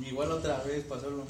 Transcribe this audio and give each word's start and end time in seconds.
Igual 0.00 0.30
otra 0.32 0.62
vez 0.62 0.84
pasó 0.84 1.10
lo. 1.10 1.24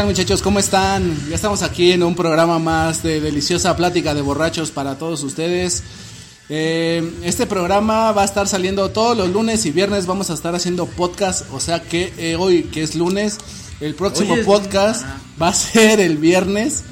Tal 0.00 0.06
muchachos? 0.06 0.40
¿Cómo 0.42 0.58
están? 0.58 1.14
Ya 1.28 1.34
estamos 1.34 1.62
aquí 1.62 1.92
en 1.92 2.02
un 2.02 2.14
programa 2.14 2.58
más 2.58 3.02
de 3.02 3.20
deliciosa 3.20 3.76
plática 3.76 4.14
de 4.14 4.22
borrachos 4.22 4.70
para 4.70 4.96
todos 4.98 5.22
ustedes. 5.22 5.82
Eh, 6.48 7.12
este 7.22 7.46
programa 7.46 8.10
va 8.12 8.22
a 8.22 8.24
estar 8.24 8.48
saliendo 8.48 8.88
todos 8.90 9.16
los 9.16 9.28
lunes 9.30 9.66
y 9.66 9.70
viernes. 9.72 10.06
Vamos 10.06 10.30
a 10.30 10.34
estar 10.34 10.54
haciendo 10.54 10.86
podcast. 10.86 11.44
O 11.52 11.60
sea 11.60 11.82
que 11.82 12.12
eh, 12.16 12.36
hoy, 12.36 12.62
que 12.64 12.82
es 12.82 12.94
lunes, 12.94 13.38
el 13.80 13.94
próximo 13.94 14.34
Hoy 14.34 14.40
es 14.40 14.46
podcast 14.46 15.04
va 15.40 15.48
a 15.48 15.54
ser 15.54 16.00
el 16.00 16.16
viernes. 16.16 16.84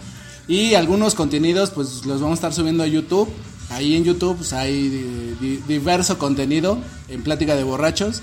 Y 0.47 0.75
algunos 0.75 1.15
contenidos, 1.15 1.71
pues 1.71 2.05
los 2.05 2.21
vamos 2.21 2.33
a 2.33 2.41
estar 2.41 2.53
subiendo 2.55 2.83
a 2.83 2.87
YouTube. 2.87 3.29
Ahí 3.71 3.97
en 3.97 4.05
YouTube 4.05 4.37
pues, 4.37 4.53
hay 4.53 4.89
di- 4.89 5.37
di- 5.41 5.63
diverso 5.69 6.19
contenido 6.19 6.79
en 7.09 7.23
plática 7.23 7.55
de 7.57 7.65
borrachos. 7.65 8.23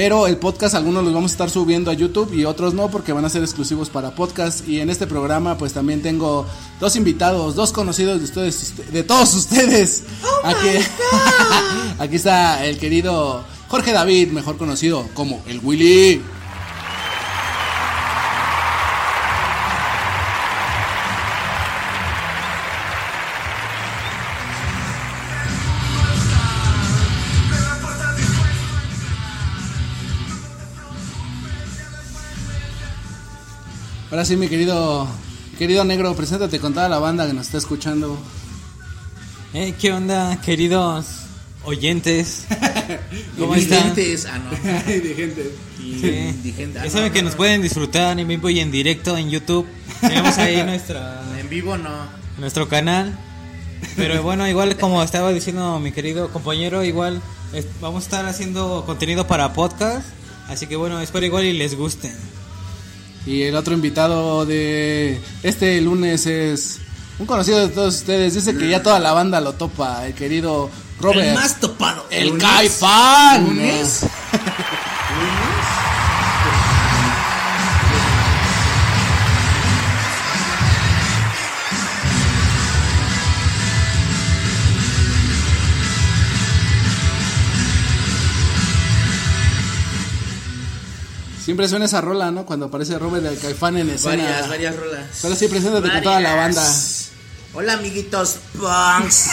Pero 0.00 0.26
el 0.26 0.38
podcast 0.38 0.74
algunos 0.74 1.04
los 1.04 1.12
vamos 1.12 1.30
a 1.30 1.34
estar 1.34 1.50
subiendo 1.50 1.90
a 1.90 1.92
YouTube 1.92 2.32
y 2.32 2.46
otros 2.46 2.72
no 2.72 2.90
porque 2.90 3.12
van 3.12 3.26
a 3.26 3.28
ser 3.28 3.42
exclusivos 3.42 3.90
para 3.90 4.14
podcast. 4.14 4.66
Y 4.66 4.80
en 4.80 4.88
este 4.88 5.06
programa 5.06 5.58
pues 5.58 5.74
también 5.74 6.00
tengo 6.00 6.46
dos 6.80 6.96
invitados, 6.96 7.54
dos 7.54 7.70
conocidos 7.70 8.18
de 8.18 8.24
ustedes, 8.24 8.92
de 8.94 9.02
todos 9.02 9.34
ustedes. 9.34 10.04
aquí, 10.42 10.68
aquí 11.98 12.16
está 12.16 12.64
el 12.64 12.78
querido 12.78 13.44
Jorge 13.68 13.92
David, 13.92 14.28
mejor 14.28 14.56
conocido 14.56 15.06
como 15.12 15.42
el 15.46 15.60
Willy. 15.62 16.22
Ahora 34.20 34.26
sí, 34.28 34.36
mi 34.36 34.48
querido, 34.48 35.08
querido 35.58 35.82
negro, 35.82 36.14
preséntate 36.14 36.60
con 36.60 36.74
toda 36.74 36.90
la 36.90 36.98
banda 36.98 37.26
que 37.26 37.32
nos 37.32 37.46
está 37.46 37.56
escuchando. 37.56 38.18
Eh, 39.54 39.72
¿Qué 39.80 39.94
onda, 39.94 40.38
queridos 40.42 41.06
oyentes? 41.64 42.44
¿Cómo 43.38 43.54
están? 43.54 43.88
Indigentes, 43.88 44.26
ah, 44.26 44.38
no. 44.38 44.50
de 44.50 45.14
gente. 45.16 45.54
Y- 45.78 45.98
Sí. 46.00 46.08
indigente, 46.08 46.78
ah, 46.80 46.82
Ya 46.82 46.88
no, 46.88 46.90
saben 46.90 47.08
no, 47.08 47.12
que 47.14 47.22
no. 47.22 47.28
nos 47.30 47.34
pueden 47.34 47.62
disfrutar 47.62 48.20
en 48.20 48.28
vivo 48.28 48.50
y 48.50 48.60
en 48.60 48.70
directo 48.70 49.16
en 49.16 49.30
YouTube. 49.30 49.66
Tenemos 50.02 50.36
ahí 50.36 50.62
nuestra, 50.66 51.22
En 51.40 51.48
vivo 51.48 51.78
no. 51.78 51.88
nuestro 52.36 52.68
canal. 52.68 53.18
Pero 53.96 54.22
bueno, 54.22 54.46
igual 54.46 54.76
como 54.76 55.02
estaba 55.02 55.32
diciendo 55.32 55.80
mi 55.80 55.92
querido 55.92 56.28
compañero, 56.30 56.84
igual 56.84 57.22
es- 57.54 57.66
vamos 57.80 58.02
a 58.02 58.04
estar 58.04 58.26
haciendo 58.26 58.82
contenido 58.84 59.26
para 59.26 59.54
podcast. 59.54 60.06
Así 60.46 60.66
que 60.66 60.76
bueno, 60.76 61.00
espero 61.00 61.24
igual 61.24 61.46
y 61.46 61.54
les 61.54 61.74
guste. 61.74 62.12
Y 63.26 63.42
el 63.42 63.54
otro 63.54 63.74
invitado 63.74 64.46
de 64.46 65.20
este 65.42 65.80
lunes 65.80 66.26
es 66.26 66.78
un 67.18 67.26
conocido 67.26 67.58
de 67.58 67.68
todos 67.68 67.96
ustedes. 67.96 68.34
Dice 68.34 68.56
que 68.56 68.68
ya 68.68 68.82
toda 68.82 68.98
la 68.98 69.12
banda 69.12 69.40
lo 69.40 69.52
topa, 69.52 70.06
el 70.06 70.14
querido 70.14 70.70
Robert. 71.00 71.28
El 71.28 71.34
más 71.34 71.60
topado. 71.60 72.06
El 72.10 72.38
Lunes. 73.40 74.06
Siempre 91.50 91.66
suena 91.66 91.86
esa 91.86 92.00
rola, 92.00 92.30
¿no? 92.30 92.46
Cuando 92.46 92.66
aparece 92.66 92.96
Robert 92.96 93.26
el 93.26 93.36
Caifán 93.36 93.76
en 93.76 93.90
escena. 93.90 94.22
Varias, 94.22 94.48
varias 94.48 94.76
rolas. 94.76 95.06
Solo 95.12 95.34
sí, 95.34 95.48
preséntate 95.48 95.90
con 95.90 96.00
toda 96.00 96.20
la 96.20 96.36
banda. 96.36 96.64
Hola, 97.54 97.72
amiguitos 97.72 98.36
punks. 98.52 99.30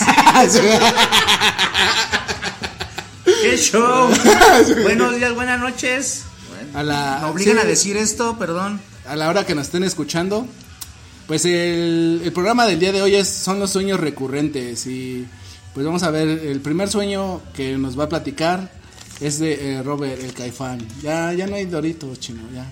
¡Qué 3.23 3.55
show! 3.57 4.09
Buenos 4.81 5.15
días, 5.15 5.35
buenas 5.35 5.59
noches. 5.59 6.23
A 6.73 6.81
la, 6.81 7.19
Me 7.21 7.27
obligan 7.29 7.57
sí, 7.57 7.61
a 7.61 7.65
decir 7.65 7.97
esto, 7.97 8.35
perdón. 8.39 8.81
a 9.05 9.15
la 9.15 9.29
hora 9.29 9.45
que 9.45 9.53
nos 9.53 9.67
estén 9.67 9.83
escuchando. 9.83 10.47
Pues 11.27 11.45
el, 11.45 12.21
el 12.23 12.33
programa 12.33 12.65
del 12.65 12.79
día 12.79 12.91
de 12.93 13.03
hoy 13.03 13.13
es, 13.13 13.27
son 13.29 13.59
los 13.59 13.69
sueños 13.69 13.99
recurrentes 13.99 14.87
y 14.87 15.27
pues 15.75 15.85
vamos 15.85 16.01
a 16.01 16.09
ver 16.09 16.27
el 16.27 16.61
primer 16.61 16.89
sueño 16.89 17.43
que 17.53 17.77
nos 17.77 17.99
va 17.99 18.05
a 18.05 18.09
platicar 18.09 18.71
es 19.19 19.39
de 19.39 19.73
eh, 19.77 19.83
Robert 19.83 20.21
el 20.23 20.33
Caifán. 20.33 20.85
Ya 21.01 21.33
ya 21.33 21.47
no 21.47 21.55
hay 21.55 21.65
Doritos, 21.65 22.19
chino, 22.19 22.41
ya. 22.53 22.67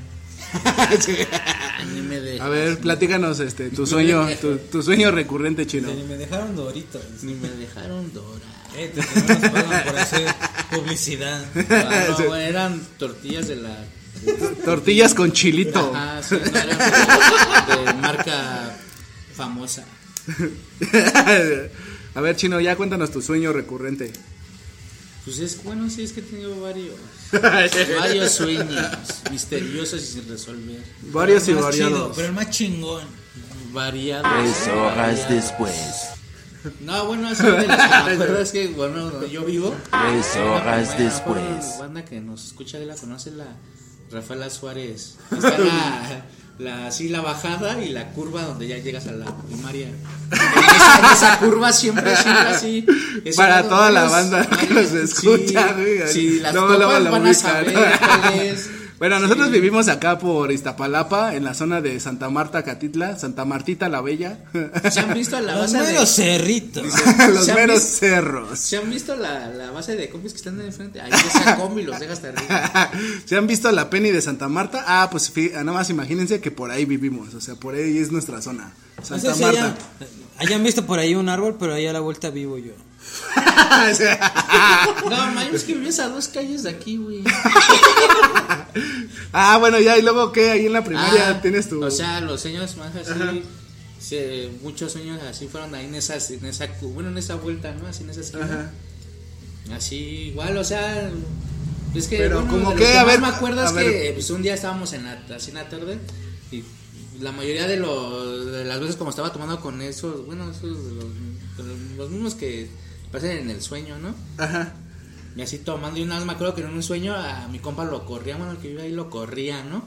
Ni 1.93 2.01
me 2.01 2.19
dejas. 2.19 2.45
a 2.45 2.49
ver, 2.49 2.77
platícanos 2.79 3.39
este 3.39 3.69
tu 3.69 3.85
sueño, 3.85 4.25
tu, 4.39 4.57
tu 4.57 4.81
sueño 4.81 5.11
recurrente, 5.11 5.67
chino. 5.67 5.89
Ni 5.93 6.03
me 6.03 6.15
dejaron 6.17 6.55
doritos. 6.55 7.01
Ni 7.23 7.33
me 7.33 7.49
dejaron 7.49 8.13
Dora. 8.13 8.45
Eh, 8.77 8.91
te- 8.93 9.01
pagan 9.49 9.83
por 9.85 9.97
hacer 9.97 10.27
publicidad. 10.71 11.43
Ah, 11.69 12.15
no, 12.19 12.35
eran 12.35 12.81
tortillas 12.97 13.47
de 13.47 13.55
la. 13.57 13.83
Tortillas 14.63 15.13
con 15.13 15.31
chilito. 15.33 15.91
Ajá, 15.93 16.23
sí, 16.23 16.35
no, 16.35 16.57
eran 16.59 17.85
de 17.85 17.93
marca 18.01 18.75
famosa. 19.33 19.83
a 22.15 22.21
ver, 22.21 22.35
chino, 22.35 22.59
ya 22.61 22.75
cuéntanos 22.75 23.11
tu 23.11 23.21
sueño 23.21 23.51
recurrente. 23.53 24.11
Pues 25.25 25.39
es 25.39 25.63
bueno, 25.63 25.89
sí, 25.89 26.03
es 26.03 26.13
que 26.13 26.19
he 26.19 26.23
tenido 26.23 26.61
varios. 26.61 26.95
varios 27.99 28.31
sueños 28.31 28.91
misteriosos 29.31 30.01
y 30.01 30.05
sin 30.05 30.29
resolver. 30.29 30.83
Varios 31.11 31.43
y 31.43 31.45
chido, 31.47 31.61
variados. 31.63 32.11
pero 32.15 32.27
el 32.27 32.33
más 32.33 32.49
chingón. 32.51 33.03
Variados. 33.73 34.31
Tres 34.31 34.67
horas 34.73 35.27
después. 35.27 35.75
No, 36.79 37.05
bueno, 37.07 37.27
así 37.27 37.43
de 37.43 37.67
las 37.67 37.89
que 37.89 38.05
me 38.05 38.13
acuerdo 38.13 38.39
es 38.39 38.51
que, 38.51 38.67
bueno, 38.67 39.09
donde 39.09 39.29
yo 39.29 39.43
vivo. 39.43 39.75
Tres 39.89 40.35
horas 40.37 40.97
después. 40.97 41.41
La 41.71 41.77
banda 41.79 42.05
que 42.05 42.21
nos 42.21 42.45
escucha 42.45 42.77
de 42.77 42.85
la 42.85 42.95
conoce 42.95 43.31
la 43.31 43.47
Rafaela 44.11 44.49
Suárez. 44.49 45.17
Está 45.31 45.57
la, 45.57 46.25
la, 46.57 46.87
así 46.87 47.09
la 47.09 47.21
bajada 47.21 47.83
y 47.83 47.89
la 47.89 48.09
curva 48.11 48.43
donde 48.43 48.67
ya 48.67 48.77
llegas 48.77 49.07
a 49.07 49.11
la 49.11 49.25
primaria. 49.25 49.89
Esa, 50.31 51.13
esa 51.13 51.39
curva 51.39 51.71
siempre, 51.73 52.15
siempre 52.15 52.47
así. 52.49 52.85
Eso 53.25 53.37
Para 53.37 53.61
no- 53.63 53.69
toda 53.69 53.91
la 53.91 54.05
banda 54.05 54.47
que 54.47 54.73
nos 54.73 54.91
escucha, 54.93 55.73
güey. 55.73 56.07
Si 56.07 56.39
las 56.39 56.53
luego 56.53 56.77
topan 56.77 57.03
la 57.03 57.09
van 57.11 57.27
a 57.27 57.33
saber 57.33 57.73
cuál 57.73 58.39
es. 58.39 58.69
Bueno, 58.97 59.19
nosotros 59.19 59.47
Sí. 59.47 59.53
vivimos 59.53 59.87
acá 59.89 60.17
por 60.17 60.51
Iztapalapa, 60.51 61.35
en 61.35 61.43
la 61.43 61.53
zona 61.53 61.81
de 61.81 61.99
Santa 61.99 62.29
Marta, 62.29 62.63
Catitla, 62.63 63.17
Santa 63.19 63.43
Martita 63.43 63.89
la 63.89 63.99
Bella. 64.01 64.39
¿Se 64.89 65.01
han 65.01 65.13
visto 65.13 65.39
la 65.41 65.53
Los 65.55 65.73
base 65.73 65.77
de... 65.85 65.91
meros 65.93 66.09
cerritos. 66.09 66.83
Los 67.33 67.45
¿Se 67.45 67.51
han 67.51 67.57
meros 67.57 67.79
visto? 67.81 67.97
cerros. 67.99 68.59
¿Se 68.59 68.77
han 68.77 68.89
visto 68.89 69.15
la, 69.17 69.47
la 69.49 69.71
base 69.71 69.95
de 69.97 70.09
combis 70.09 70.31
que 70.31 70.37
están 70.37 70.59
en 70.61 70.67
enfrente? 70.67 71.01
Ahí 71.01 71.11
esa 71.11 71.57
combi 71.57 71.83
los 71.83 71.99
deja 71.99 72.13
hasta 72.13 72.29
arriba. 72.29 72.91
¿Se 73.25 73.35
han 73.35 73.47
visto 73.47 73.69
la 73.71 73.89
Penny 73.89 74.11
de 74.11 74.21
Santa 74.21 74.47
Marta? 74.47 74.83
Ah, 74.87 75.09
pues 75.11 75.33
fí- 75.33 75.51
nada 75.51 75.73
más 75.73 75.89
imagínense 75.89 76.39
que 76.39 76.51
por 76.51 76.71
ahí 76.71 76.85
vivimos, 76.85 77.33
o 77.33 77.41
sea, 77.41 77.55
por 77.55 77.75
ahí 77.75 77.97
es 77.97 78.11
nuestra 78.13 78.41
zona. 78.41 78.71
No 78.97 79.03
Santa 79.05 79.31
sé 79.31 79.35
si 79.35 79.43
Marta. 79.43 79.59
hayan, 79.61 79.75
hayan 80.37 80.63
visto 80.63 80.85
por 80.85 80.99
ahí 80.99 81.15
un 81.15 81.27
árbol, 81.27 81.57
pero 81.59 81.73
ahí 81.73 81.85
a 81.85 81.91
la 81.93 81.99
vuelta 81.99 82.29
vivo 82.29 82.57
yo. 82.57 82.71
No, 85.09 85.31
man, 85.31 85.47
es 85.53 85.63
que 85.63 85.73
vives 85.75 85.99
a 85.99 86.09
dos 86.09 86.27
calles 86.27 86.63
de 86.63 86.71
aquí, 86.71 86.97
güey. 86.97 87.23
ah, 89.33 89.57
bueno, 89.59 89.79
ya, 89.79 89.97
y 89.97 90.01
luego 90.01 90.31
qué, 90.31 90.51
ahí 90.51 90.65
en 90.65 90.73
la 90.73 90.83
primaria 90.83 91.29
Ah, 91.29 91.41
tienes 91.41 91.69
tu... 91.69 91.83
O 91.83 91.91
sea, 91.91 92.21
los 92.21 92.41
sueños 92.41 92.75
más 92.77 92.95
así. 92.95 93.43
se- 93.99 94.49
muchos 94.61 94.91
sueños 94.93 95.21
así 95.23 95.47
fueron 95.47 95.73
ahí 95.75 95.85
en 95.85 95.95
esas, 95.95 96.29
en 96.31 96.45
esa, 96.45 96.67
bueno, 96.81 97.09
en 97.09 97.17
esa 97.17 97.35
vuelta, 97.35 97.71
¿no? 97.73 97.87
Así 97.87 98.03
en 98.03 98.09
esa 98.09 98.21
esquina. 98.21 98.45
Ajá. 98.45 98.71
Así, 99.75 99.95
igual, 100.29 100.57
o 100.57 100.63
sea. 100.63 101.09
Es 101.95 102.07
que, 102.07 102.17
Pero, 102.17 102.41
bueno, 102.41 102.51
¿cómo 102.51 102.69
de 102.71 102.75
lo 102.75 102.81
qué? 102.81 102.91
que 102.91 102.97
A 102.97 103.03
ver, 103.05 103.21
me 103.21 103.27
acuerdo 103.27 103.61
a 103.61 103.65
es 103.65 103.73
ver. 103.73 103.85
que 103.85 104.11
pues, 104.13 104.29
un 104.29 104.41
día 104.41 104.53
estábamos 104.53 104.91
en 104.93 105.05
la, 105.05 105.23
así 105.35 105.49
en 105.51 105.55
la 105.55 105.69
tarde 105.69 105.97
y 106.51 106.63
la 107.21 107.31
mayoría 107.31 107.65
de, 107.67 107.77
los, 107.77 108.51
de 108.51 108.65
las 108.65 108.79
veces 108.81 108.97
como 108.97 109.09
estaba 109.11 109.31
tomando 109.31 109.61
con 109.61 109.81
esos, 109.81 110.25
bueno, 110.25 110.51
esos, 110.51 110.77
los 111.97 112.09
mismos 112.11 112.35
que 112.35 112.67
en 113.23 113.49
el 113.49 113.61
sueño, 113.61 113.97
¿no? 113.99 114.13
Ajá. 114.37 114.73
Y 115.35 115.41
así 115.41 115.59
tomando, 115.59 115.99
y 115.99 116.03
una 116.03 116.17
vez 116.17 116.25
me 116.25 116.33
acuerdo 116.33 116.55
que 116.55 116.61
en 116.61 116.67
un 116.69 116.83
sueño 116.83 117.13
a 117.15 117.47
mi 117.49 117.59
compa 117.59 117.83
lo 117.85 118.05
corría, 118.05 118.37
bueno, 118.37 118.53
el 118.53 118.57
que 118.57 118.69
vive 118.69 118.83
ahí 118.83 118.91
lo 118.91 119.09
corría, 119.09 119.63
¿no? 119.63 119.85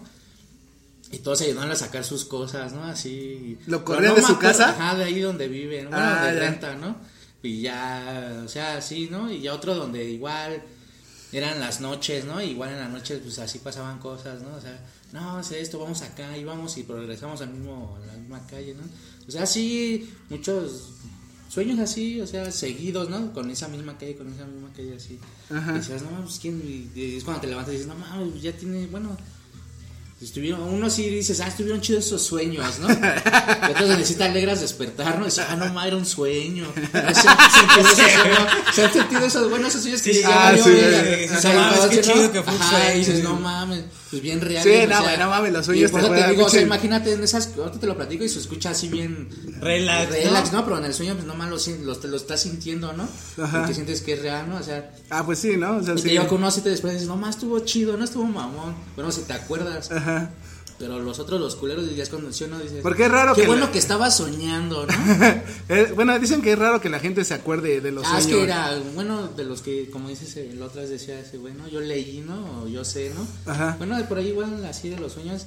Y 1.11 1.19
todos 1.19 1.41
ayudaban 1.41 1.71
a 1.71 1.77
sacar 1.77 2.05
sus 2.05 2.27
cosas, 2.27 2.73
¿no? 2.75 2.85
Así. 2.85 3.59
¿Lo 3.67 3.83
corrían 3.85 4.11
no 4.11 4.17
de 4.17 4.23
su 4.23 4.33
acuerdo, 4.33 4.59
casa? 4.59 4.71
Ajá, 4.71 4.95
de 4.97 5.05
ahí 5.05 5.21
donde 5.21 5.49
viven, 5.49 5.89
bueno, 5.89 6.05
Ah, 6.05 6.27
de 6.27 6.35
ya. 6.35 6.41
renta, 6.41 6.75
¿no? 6.75 6.97
Y 7.43 7.63
ya, 7.63 8.43
o 8.45 8.49
sea, 8.49 8.77
así, 8.77 9.09
¿no? 9.11 9.33
Y 9.33 9.41
ya 9.41 9.55
otro 9.55 9.75
donde 9.75 10.05
igual 10.05 10.63
eran 11.33 11.61
las 11.61 11.81
noches, 11.81 12.27
¿no? 12.27 12.43
Igual 12.43 12.71
en 12.71 12.81
las 12.81 12.91
noches, 12.91 13.21
pues 13.23 13.39
así 13.39 13.59
pasaban 13.61 13.99
cosas, 14.01 14.43
¿no? 14.43 14.55
O 14.55 14.61
sea, 14.61 14.79
no, 15.13 15.43
sé 15.43 15.61
esto, 15.63 15.79
vamos 15.79 16.03
acá, 16.03 16.37
y 16.37 16.45
vamos 16.45 16.77
y 16.77 16.83
progresamos 16.83 17.41
al 17.41 17.51
mismo, 17.51 17.99
a 18.03 18.07
la 18.07 18.13
misma 18.15 18.47
calle, 18.47 18.75
¿no? 18.75 18.83
O 19.27 19.31
sea, 19.31 19.47
sí, 19.47 20.13
muchos 20.29 20.91
sueños 21.49 21.79
así, 21.79 22.21
o 22.21 22.27
sea, 22.27 22.51
seguidos, 22.51 23.09
¿no? 23.11 23.33
Con 23.33 23.51
esa 23.51 23.69
misma 23.69 23.97
calle, 23.99 24.17
con 24.17 24.33
esa 24.33 24.45
misma 24.45 24.71
calle 24.75 24.95
así. 24.97 25.19
Ajá. 25.51 25.73
Y 25.73 25.79
decías, 25.79 26.03
no, 26.03 26.27
quién, 26.41 26.63
y, 26.65 26.99
y 26.99 27.17
es 27.17 27.25
cuando 27.25 27.41
te 27.41 27.47
levantas 27.49 27.75
y 27.75 27.79
dices, 27.79 27.89
no 27.89 27.97
mames, 27.97 28.43
ya 28.43 28.53
tiene, 28.53 28.87
bueno, 28.87 29.17
estuvieron, 30.21 30.61
uno 30.63 30.91
sí 30.91 31.09
dices, 31.09 31.41
ah, 31.41 31.49
estuvieron 31.49 31.81
chidos 31.81 32.07
esos 32.07 32.23
sueños, 32.23 32.79
¿no? 32.81 32.89
Y 32.89 33.71
otros 33.71 34.07
sí 34.07 34.15
te 34.15 34.25
alegras 34.25 34.61
despertar, 34.61 35.17
¿no? 35.19 35.23
Y 35.23 35.27
dices, 35.27 35.45
ah, 35.49 35.57
no 35.57 35.67
mames, 35.67 35.87
era 35.87 35.97
un 35.97 36.07
sueño. 36.07 36.67
¿No 36.93 37.15
¿Se 37.15 37.29
han 37.29 37.51
sentido 37.53 37.87
esos 37.89 38.13
sueños? 38.13 38.49
¿Se 38.75 38.85
han 38.85 38.93
sentido 38.93 39.27
esos 39.27 39.51
buenos 39.51 39.73
sueños 39.73 40.03
que 40.03 40.15
Sí, 40.15 40.23
ah, 40.25 40.55
ya 40.55 40.63
sí, 40.63 40.71
mames, 43.41 43.85
pues 44.11 44.23
bien 44.23 44.41
real. 44.41 44.63
Sí, 44.63 44.87
no, 44.89 45.03
sea, 45.03 45.17
no 45.19 45.31
mames, 45.31 45.53
los 45.53 45.67
por 45.67 45.75
te 45.75 45.85
eso 46.07 46.15
te 46.15 46.31
digo, 46.31 46.45
o 46.47 46.49
sea, 46.49 46.63
imagínate 46.63 47.13
en 47.13 47.23
esas, 47.23 47.57
ahorita 47.57 47.79
te 47.81 47.87
lo 47.87 47.97
platico 47.97 48.25
y 48.25 48.29
se 48.29 48.39
escucha 48.39 48.71
así 48.71 48.89
bien 48.89 49.29
Relax, 49.61 50.11
relax, 50.11 50.53
¿no? 50.53 50.59
¿no? 50.59 50.65
Pero 50.65 50.79
en 50.79 50.85
el 50.85 50.95
sueño, 50.95 51.15
pues 51.15 51.27
nomás 51.27 51.49
lo, 51.51 51.85
lo, 51.85 52.01
lo 52.03 52.17
estás 52.17 52.41
sintiendo, 52.43 52.93
¿no? 52.93 53.09
Ajá. 53.43 53.59
Porque 53.59 53.75
sientes 53.75 54.01
que 54.03 54.15
es 54.15 54.23
real, 54.23 54.49
¿no? 54.49 54.57
O 54.57 54.63
sea, 54.63 54.91
Ah, 55.11 55.25
pues 55.25 55.39
sí, 55.39 55.57
¿no? 55.57 55.77
O 55.77 55.83
sea, 55.83 55.95
y 55.95 55.99
sí. 55.99 56.05
te 56.05 56.11
digo 56.11 56.29
que 56.29 56.35
uno 56.35 56.47
así 56.47 56.61
te 56.61 56.71
después 56.71 56.93
dices, 56.95 57.09
no 57.09 57.17
más 57.17 57.37
estuvo 57.37 57.59
chido, 57.61 57.97
no 57.97 58.05
estuvo 58.05 58.25
mamón. 58.25 58.75
Bueno, 58.95 59.11
si 59.13 59.23
te 59.23 59.33
acuerdas. 59.33 59.91
Ajá. 59.91 60.31
Pero 60.79 61.01
los 61.01 61.19
otros, 61.19 61.41
los 61.41 61.57
culeros, 61.57 61.93
ya 61.97 62.05
es 62.05 62.09
cuando 62.09 62.33
sí, 62.33 62.45
¿no? 62.49 62.59
Dices, 62.61 62.83
Porque 62.83 63.07
es 63.07 63.11
raro 63.11 63.35
Qué 63.35 63.41
que 63.43 63.47
bueno 63.49 63.67
la- 63.67 63.73
que 63.73 63.79
estaba 63.79 64.11
soñando, 64.13 64.87
¿no? 64.87 64.93
Bueno, 65.97 66.17
dicen 66.21 66.41
que 66.41 66.53
es 66.53 66.59
raro 66.59 66.81
que 66.81 66.89
la 66.89 67.01
gente 67.01 67.25
se 67.25 67.35
acuerde 67.35 67.81
de 67.81 67.91
los 67.91 68.07
ah, 68.07 68.19
es 68.19 68.25
sueños. 68.25 68.39
que 68.41 68.45
era, 68.45 68.79
bueno, 68.95 69.27
de 69.29 69.45
los 69.45 69.61
que, 69.61 69.91
como 69.91 70.09
dices, 70.09 70.37
la 70.55 70.67
otra 70.67 70.83
vez 70.83 70.91
decía 70.91 71.19
ese, 71.19 71.37
bueno, 71.39 71.67
yo 71.69 71.81
leí, 71.81 72.23
¿no? 72.25 72.63
O 72.63 72.69
yo 72.69 72.85
sé, 72.85 73.13
¿no? 73.13 73.27
Ajá. 73.53 73.75
Bueno, 73.79 73.97
por 74.09 74.19
ahí 74.19 74.29
igual, 74.29 74.65
así 74.67 74.89
de 74.89 74.99
los 75.01 75.13
sueños, 75.15 75.47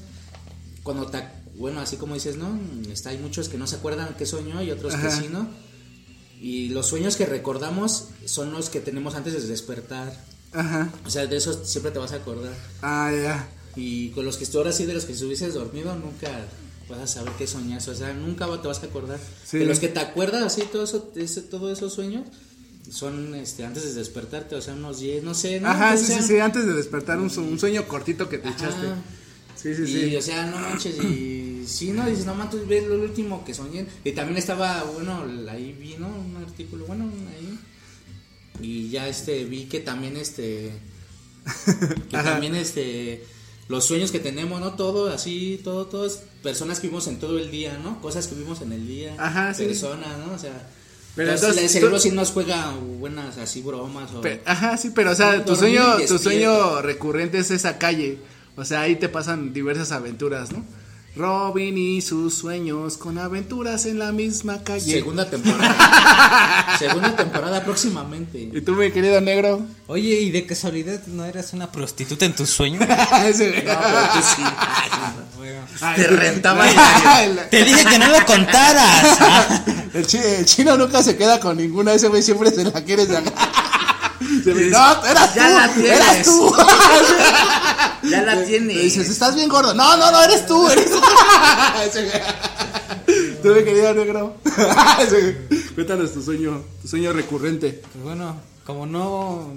cuando 0.84 1.08
te, 1.08 1.24
bueno, 1.56 1.80
así 1.80 1.96
como 1.96 2.14
dices, 2.16 2.36
¿no? 2.36 2.60
Está, 2.92 3.12
hay 3.12 3.18
muchos 3.18 3.48
que 3.48 3.58
no 3.58 3.68
se 3.68 3.78
acuerdan 3.78 4.16
qué 4.18 4.26
soñó 4.26 4.62
y 4.62 4.72
otros 4.72 4.94
Ajá. 4.96 5.08
que 5.08 5.16
sí, 5.16 5.30
¿no? 5.32 5.48
Y 6.42 6.70
los 6.70 6.88
sueños 6.88 7.16
que 7.16 7.26
recordamos 7.26 8.08
son 8.26 8.52
los 8.52 8.70
que 8.70 8.82
tenemos 8.82 9.16
antes 9.16 9.32
de 9.34 9.48
despertar. 9.48 10.12
Ajá. 10.52 10.90
O 11.06 11.10
sea, 11.10 11.26
de 11.28 11.38
esos 11.38 11.70
siempre 11.70 11.92
te 11.94 12.00
vas 12.00 12.12
a 12.12 12.16
acordar. 12.18 12.54
Ah, 12.82 13.12
ya. 13.14 13.48
Y 13.76 14.10
con 14.10 14.26
los 14.26 14.38
que 14.38 14.44
estoy 14.44 14.60
ahora 14.60 14.72
sí, 14.72 14.86
de 14.86 14.94
los 14.94 15.06
que 15.06 15.14
estuvieses 15.14 15.54
dormido, 15.54 15.96
nunca 15.96 16.30
vas 16.90 17.00
a 17.00 17.08
saber 17.08 17.34
qué 17.38 17.48
soñas. 17.48 17.88
O 17.88 17.96
sea, 17.96 18.14
nunca 18.14 18.46
te 18.62 18.68
vas 18.68 18.84
a 18.84 18.86
acordar. 18.86 19.20
Sí. 19.46 19.60
De 19.60 19.66
los 19.66 19.80
que 19.80 19.88
te 19.88 20.00
acuerdas 20.00 20.44
así, 20.44 20.64
todo 20.72 20.84
eso, 20.84 21.12
ese, 21.16 21.42
todos 21.42 21.78
esos 21.78 21.94
sueños 21.94 22.24
son 22.90 23.36
este, 23.36 23.64
antes 23.64 23.84
de 23.84 23.94
despertarte, 23.94 24.56
o 24.56 24.62
sea, 24.62 24.74
unos 24.74 25.00
10, 25.00 25.24
no 25.24 25.34
sé. 25.34 25.60
¿no? 25.60 25.70
Ajá, 25.70 25.96
sí, 25.96 26.14
sí, 26.14 26.22
sí, 26.22 26.40
antes 26.40 26.66
de 26.66 26.74
despertar 26.74 27.20
un, 27.20 27.30
un 27.40 27.60
sueño 27.60 27.88
cortito 27.88 28.28
que 28.28 28.38
te 28.38 28.50
Ajá. 28.50 28.58
echaste. 28.58 28.88
Sí, 29.56 29.76
sí, 29.76 29.84
y, 29.84 30.10
sí. 30.10 30.16
o 30.16 30.22
sea, 30.22 30.48
no 30.48 30.58
manches, 30.58 30.98
y 31.04 31.64
sí, 31.68 31.92
no, 31.92 32.06
dices, 32.08 32.26
no 32.26 32.34
manches, 32.34 32.68
ves 32.68 32.88
lo 32.88 32.96
último 32.96 33.46
que 33.46 33.54
soñé. 33.54 33.86
Y 34.04 34.12
también 34.14 34.38
estaba, 34.38 34.84
bueno, 34.84 35.24
ahí 35.50 35.72
vi, 35.80 35.96
¿no? 36.00 36.08
Un 36.08 36.38
artículo, 36.38 36.86
bueno, 36.86 37.06
ahí. 37.06 37.60
Y 38.60 38.90
ya, 38.90 39.08
este, 39.08 39.46
vi 39.46 39.66
que 39.66 39.80
también, 39.80 40.18
este, 40.18 40.72
que 42.10 42.18
Ajá. 42.18 42.32
también, 42.32 42.56
este, 42.56 43.24
los 43.72 43.86
sueños 43.86 44.12
que 44.12 44.20
tenemos, 44.20 44.60
¿no? 44.60 44.74
Todo 44.74 45.10
así, 45.10 45.62
todo, 45.64 45.88
todo 45.88 46.06
es 46.06 46.22
personas 46.44 46.82
que 46.82 46.88
vimos 46.88 47.08
en 47.08 47.20
todo 47.20 47.40
el 47.40 47.50
día, 47.50 47.80
¿no? 47.82 48.02
Cosas 48.02 48.28
que 48.28 48.36
vimos 48.36 48.62
en 48.62 48.74
el 48.74 48.86
día. 48.86 49.16
Ajá, 49.18 49.54
sí. 49.54 49.64
Personas, 49.64 50.18
¿no? 50.18 50.34
O 50.34 50.38
sea, 50.38 50.68
Pero 51.16 51.30
entonces, 51.30 51.50
entonces, 51.50 51.64
el 51.64 51.70
cerebro 51.70 52.00
sí 52.00 52.12
nos 52.12 52.32
juega 52.32 52.76
buenas 53.00 53.38
así 53.38 53.62
bromas 53.62 54.12
o... 54.12 54.22
Ajá, 54.46 54.78
sí, 54.78 54.92
pero 54.94 55.12
o 55.12 55.16
sea, 55.16 55.46
tu 55.46 55.56
sueño, 55.56 55.84
tu 56.06 56.20
sueño 56.20 56.82
recurrente 56.82 57.40
es 57.40 57.50
esa 57.50 57.78
calle. 57.78 58.20
O 58.58 58.66
sea, 58.66 58.82
ahí 58.82 58.98
te 58.98 59.08
pasan 59.08 59.54
diversas 59.54 59.94
aventuras, 59.94 60.52
¿no? 60.52 60.66
Robin 61.16 61.78
y 61.78 62.02
sus 62.02 62.36
sueños 62.36 62.96
con 62.98 63.18
aventuras 63.18 63.86
en 63.86 64.00
la 64.00 64.12
misma 64.14 64.64
calle. 64.64 64.94
Segunda 64.94 65.30
temporada. 65.30 66.76
Segunda 66.80 67.16
temporada 67.16 67.64
próximamente. 67.66 68.50
¿Y 68.54 68.62
tú, 68.62 68.74
mi 68.74 68.92
querido 68.92 69.20
negro? 69.20 69.62
Oye, 69.88 70.22
¿y 70.22 70.32
de 70.32 70.46
casualidad 70.46 71.06
no 71.08 71.26
eras 71.26 71.52
una 71.54 71.70
prostituta 71.72 72.26
en 72.26 72.34
tus 72.34 72.50
sueños? 72.50 72.82
Ese- 73.26 73.64
No, 73.64 73.74
tú 73.74 74.20
sí. 74.36 74.44
Ay, 75.82 75.96
Te 75.96 76.08
rentaba 76.08 76.70
el, 77.24 77.40
Te 77.50 77.64
dije 77.66 77.84
que 77.86 77.98
no 78.00 78.08
lo 78.08 78.26
contaras. 78.26 79.20
El 79.94 80.08
chi- 80.08 80.18
el 80.20 80.46
chino 80.46 80.78
nunca 80.78 81.04
se 81.04 81.18
queda 81.18 81.38
con 81.42 81.58
ninguna, 81.58 81.92
ese 81.92 82.08
güey 82.08 82.22
siempre 82.24 82.50
se 82.52 82.64
la 82.64 82.82
quiere 82.86 83.06
sacar. 83.06 83.34
Se 84.42 84.54
me- 84.54 84.70
No, 84.70 85.06
eras 85.06 85.36
Ya 85.36 85.44
tú, 85.50 85.54
la 85.58 85.74
tienes. 85.74 85.92
eras 86.00 86.24
tú. 86.26 86.56
Ya 88.12 88.22
la 88.24 88.36
Le 88.36 88.46
tiene. 88.46 88.74
dices, 88.74 89.10
estás 89.10 89.36
bien 89.36 89.50
gordo. 89.50 89.74
No, 89.74 89.98
no, 89.98 90.12
no, 90.12 90.24
eres 90.24 90.46
tú, 90.46 90.70
eres 90.70 90.90
tú. 90.92 91.02
Ese 91.86 92.04
güey. 93.06 93.42
Tú, 93.42 93.50
mi 93.56 93.64
querido 93.64 93.94
negro. 93.94 94.36
Cuéntanos 95.76 96.14
tu 96.14 96.22
sueño, 96.22 96.64
tu 96.82 96.88
sueño 96.88 97.14
recurrente. 97.14 97.82
Pues 97.94 98.04
bueno, 98.04 98.40
como 98.66 98.86
no 98.86 99.54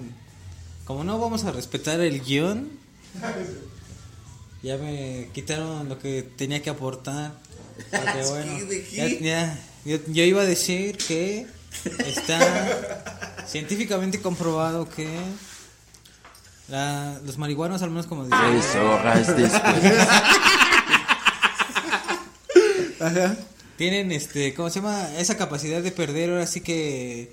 como 0.87 1.03
no 1.05 1.19
vamos 1.19 1.45
a 1.45 1.53
respetar 1.53 2.01
el 2.01 2.21
guion, 2.23 2.69
ya 4.63 4.77
me 4.79 5.29
quitaron 5.33 5.89
lo 5.89 5.99
que 5.99 6.23
tenía 6.23 6.63
que 6.63 6.71
aportar. 6.71 7.33
Porque 7.91 8.23
bueno, 8.29 8.53
¿De 8.67 8.87
ya, 8.93 9.09
ya- 9.21 9.59
yo, 9.85 9.99
yo 10.09 10.23
iba 10.25 10.43
a 10.43 10.47
decir 10.47 10.97
que 10.97 11.47
está 12.07 12.39
científicamente 13.47 14.21
comprobado 14.23 14.89
que 14.89 15.09
la- 16.69 17.19
los 17.25 17.39
marihuanos, 17.39 17.83
al 17.83 17.91
menos 17.91 18.07
como 18.07 18.25
dicen, 18.25 18.39
Tres 18.51 18.77
horas 18.77 19.37
después. 19.37 19.63
Ajá. 23.01 23.37
tienen 23.77 24.13
este, 24.13 24.55
¿cómo 24.55 24.71
se 24.71 24.81
llama? 24.81 25.09
Esa 25.19 25.37
capacidad 25.37 25.83
de 25.83 25.91
perder, 25.91 26.31
ahora 26.31 26.47
sí 26.47 26.61
que 26.61 27.33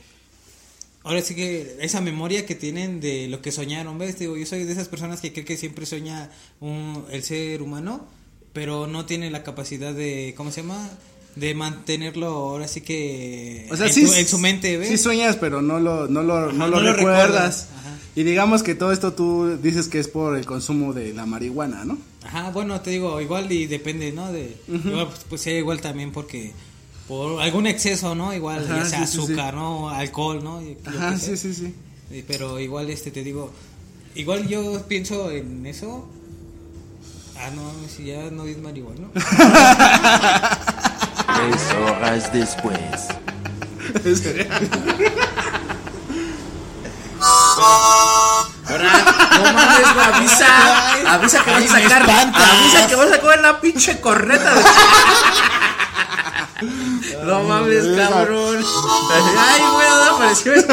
ahora 1.04 1.22
sí 1.22 1.34
que 1.36 1.78
esa 1.82 2.02
memoria 2.02 2.46
que 2.46 2.56
tienen 2.56 3.00
de 3.00 3.28
lo 3.28 3.42
que 3.42 3.52
soñaron, 3.52 3.98
¿ves? 3.98 4.20
Digo, 4.20 4.38
yo 4.38 4.46
soy 4.46 4.64
de 4.66 4.72
esas 4.74 4.88
personas 4.88 5.22
que 5.22 5.32
cree 5.34 5.46
que 5.46 5.58
siempre 5.58 5.86
sueña 5.86 6.30
un, 6.60 7.06
el 7.12 7.24
ser 7.24 7.62
humano, 7.62 8.06
pero 8.54 8.88
no 8.88 9.06
tiene 9.06 9.32
la 9.32 9.44
capacidad 9.44 9.94
de, 9.94 10.34
¿cómo 10.36 10.52
se 10.52 10.62
llama? 10.62 10.90
De 11.36 11.56
mantenerlo 11.56 12.28
ahora 12.28 12.68
sí 12.68 12.82
que 12.82 13.68
O 13.72 13.78
sea, 13.78 13.88
en, 13.88 13.94
sí, 13.94 14.06
su, 14.06 14.14
en 14.14 14.28
su 14.28 14.38
mente, 14.38 14.78
¿ves? 14.78 14.90
sí 14.90 14.98
sueñas, 14.98 15.38
pero 15.38 15.62
no 15.62 15.80
lo, 15.80 16.08
no 16.08 16.22
lo, 16.22 16.38
Ajá, 16.38 16.52
no 16.54 16.68
lo 16.68 16.78
no 16.78 16.82
lo 16.82 16.94
recuerdas. 16.94 17.30
recuerdas. 17.30 17.68
Y 18.16 18.24
digamos 18.24 18.62
que 18.64 18.76
todo 18.76 18.92
esto 18.92 19.14
tú 19.14 19.58
dices 19.62 19.88
que 19.88 20.00
es 20.00 20.08
por 20.10 20.36
el 20.38 20.46
consumo 20.46 20.92
de 20.94 21.14
la 21.14 21.26
marihuana, 21.26 21.86
¿no? 21.86 21.98
Ajá, 22.24 22.50
bueno, 22.52 22.82
te 22.82 22.90
digo, 22.92 23.22
igual 23.22 23.50
y 23.52 23.68
depende, 23.68 24.12
¿no? 24.12 24.32
De, 24.32 24.58
igual, 24.68 25.08
pues, 25.08 25.20
pues 25.30 25.42
sí, 25.42 25.52
igual 25.52 25.80
también 25.80 26.12
porque 26.12 26.52
por 27.08 27.42
algún 27.42 27.68
exceso, 27.68 28.14
¿no? 28.14 28.34
Igual, 28.34 28.66
Ajá, 28.66 28.80
ya 28.80 28.86
sea 28.86 29.06
sí, 29.08 29.14
sí, 29.14 29.18
sí. 29.18 29.24
azúcar, 29.34 29.54
¿no? 29.54 29.90
Alcohol, 29.90 30.44
¿no? 30.44 30.62
Yo- 30.62 30.76
Ajá, 30.86 31.18
sí, 31.18 31.38
sí. 31.38 31.54
Sí, 31.54 31.74
Pero 32.28 32.60
igual, 32.60 32.90
este, 32.90 33.12
te 33.12 33.24
digo, 33.24 33.52
igual 34.16 34.46
yo 34.48 34.86
pienso 34.88 35.32
en 35.32 35.66
eso. 35.66 36.06
Ah, 37.38 37.50
no, 37.56 37.72
si 37.88 38.04
ya 38.06 38.30
no 38.30 38.46
es 38.46 38.58
marihuana. 38.62 39.08
Tres 41.34 41.62
horas 41.82 42.32
después. 42.34 43.08
Ahora, 47.62 48.90
no 49.38 49.44
mames, 49.54 49.94
güey, 49.94 50.06
avisa. 50.06 50.48
Avisa 51.14 51.44
que 51.44 51.52
vas 51.52 51.64
a 51.64 51.68
sacar. 51.68 52.04
Avisa 52.04 52.88
que 52.88 52.96
vas 52.96 53.12
a 53.12 53.20
coger 53.20 53.42
la 53.42 53.60
pinche 53.60 54.00
corneta. 54.00 54.54
de- 54.56 54.64
No 57.26 57.42
mames, 57.44 57.84
cabrón. 57.98 58.64
Ay, 59.40 59.62
güey, 59.74 59.90
¿dónde 59.90 60.10
apareció 60.12 60.54
eso? 60.54 60.68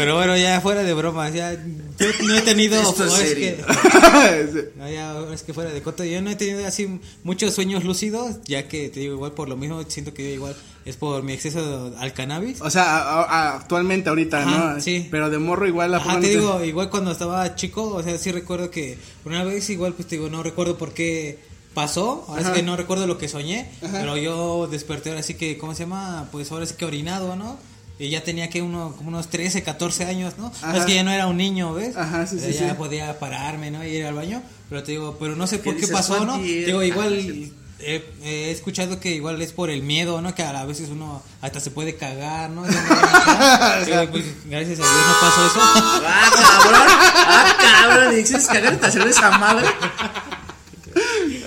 Pero 0.00 0.16
bueno, 0.16 0.34
ya 0.36 0.60
fuera 0.62 0.82
de 0.82 0.94
bromas, 0.94 1.32
ya 1.34 1.52
yo 1.52 2.06
no 2.26 2.34
he 2.36 2.40
tenido. 2.40 2.80
Esto 2.82 3.04
es 3.04 3.20
es 3.20 3.34
que- 3.34 4.70
No, 4.76 4.88
ya, 4.90 5.14
es 5.32 5.42
que 5.42 5.52
fuera 5.52 5.70
de 5.70 5.82
coto, 5.82 6.04
yo 6.04 6.22
no 6.22 6.30
he 6.30 6.36
tenido 6.36 6.66
así 6.66 7.00
muchos 7.22 7.52
sueños 7.54 7.84
lúcidos, 7.84 8.36
ya 8.46 8.66
que 8.66 8.88
te 8.88 9.00
digo, 9.00 9.14
igual 9.14 9.32
por 9.32 9.48
lo 9.48 9.56
mismo 9.58 9.82
siento 9.88 10.14
que 10.14 10.24
yo 10.24 10.30
igual 10.36 10.56
es 10.86 10.96
por 10.96 11.22
mi 11.22 11.34
exceso 11.34 11.92
al 11.98 12.12
cannabis. 12.14 12.60
O 12.62 12.70
sea, 12.70 12.96
a- 12.96 13.22
a- 13.24 13.56
actualmente 13.56 14.08
ahorita, 14.08 14.42
Ajá, 14.42 14.74
¿no? 14.76 14.80
sí. 14.80 15.06
Pero 15.10 15.28
de 15.28 15.38
morro 15.38 15.66
igual 15.66 15.90
la 15.90 15.98
Ajá, 15.98 16.18
te 16.18 16.28
digo, 16.28 16.64
igual 16.64 16.88
cuando 16.88 17.10
estaba 17.12 17.54
chico, 17.54 17.84
o 17.94 18.02
sea, 18.02 18.16
sí 18.16 18.32
recuerdo 18.32 18.70
que 18.70 18.96
una 19.26 19.44
vez 19.44 19.68
igual, 19.68 19.92
pues 19.92 20.08
te 20.08 20.16
digo, 20.16 20.30
no 20.30 20.42
recuerdo 20.42 20.78
por 20.78 20.94
qué 20.94 21.38
pasó, 21.74 22.24
ahora 22.28 22.40
Ajá. 22.40 22.50
sí 22.54 22.56
que 22.60 22.62
no 22.66 22.76
recuerdo 22.76 23.06
lo 23.06 23.18
que 23.18 23.28
soñé, 23.28 23.70
pero 23.92 24.16
yo 24.16 24.66
desperté 24.68 25.10
ahora 25.10 25.22
sí 25.22 25.34
que, 25.34 25.58
¿cómo 25.58 25.74
se 25.74 25.84
llama? 25.84 26.28
Pues 26.32 26.50
ahora 26.50 26.64
sí 26.66 26.74
que 26.76 26.84
orinado, 26.86 27.36
¿no? 27.36 27.58
Y 28.00 28.08
ya 28.08 28.24
tenía 28.24 28.48
que 28.48 28.62
uno, 28.62 28.94
como 28.96 29.10
unos 29.10 29.28
13, 29.28 29.62
14 29.62 30.06
años, 30.06 30.38
¿no? 30.38 30.50
Ajá. 30.62 30.78
Es 30.78 30.86
que 30.86 30.94
ya 30.94 31.04
no 31.04 31.10
era 31.10 31.26
un 31.26 31.36
niño, 31.36 31.74
¿ves? 31.74 31.94
Ajá, 31.98 32.26
sí, 32.26 32.40
sí, 32.40 32.52
ya 32.54 32.70
sí. 32.70 32.74
podía 32.78 33.18
pararme, 33.18 33.70
¿no? 33.70 33.84
Y 33.84 33.88
ir 33.88 34.06
al 34.06 34.14
baño. 34.14 34.42
Pero 34.70 34.82
te 34.82 34.92
digo, 34.92 35.18
pero 35.20 35.36
no 35.36 35.46
sé 35.46 35.58
por 35.58 35.76
qué 35.76 35.86
pasó, 35.86 36.24
¿no? 36.24 36.38
Digo, 36.38 36.78
ah, 36.78 36.86
igual 36.86 37.52
he, 37.78 38.02
he 38.22 38.50
escuchado 38.50 39.00
que 39.00 39.10
igual 39.10 39.42
es 39.42 39.52
por 39.52 39.68
el 39.68 39.82
miedo, 39.82 40.22
¿no? 40.22 40.34
Que 40.34 40.42
a 40.42 40.64
veces 40.64 40.88
uno 40.88 41.22
hasta 41.42 41.60
se 41.60 41.70
puede 41.70 41.96
cagar, 41.96 42.48
¿no? 42.48 42.64
Digo, 42.64 42.78
pues, 44.10 44.24
gracias 44.46 44.78
a 44.78 44.82
Dios 44.82 45.06
no 45.06 45.14
pasó 45.20 45.46
eso. 45.46 45.60
Ah, 45.60 46.30
cabrón. 46.62 46.88
Ah, 46.88 47.56
cabrón. 47.60 48.12
Y 48.14 48.16
dices 48.16 48.46
cagar 48.46 48.76
te 48.76 48.86
hacer 48.86 49.06
esa 49.06 49.38
madre. 49.38 49.66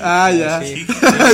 Ah, 0.04 0.32
ya. 0.32 0.62
Sí. 0.64 0.86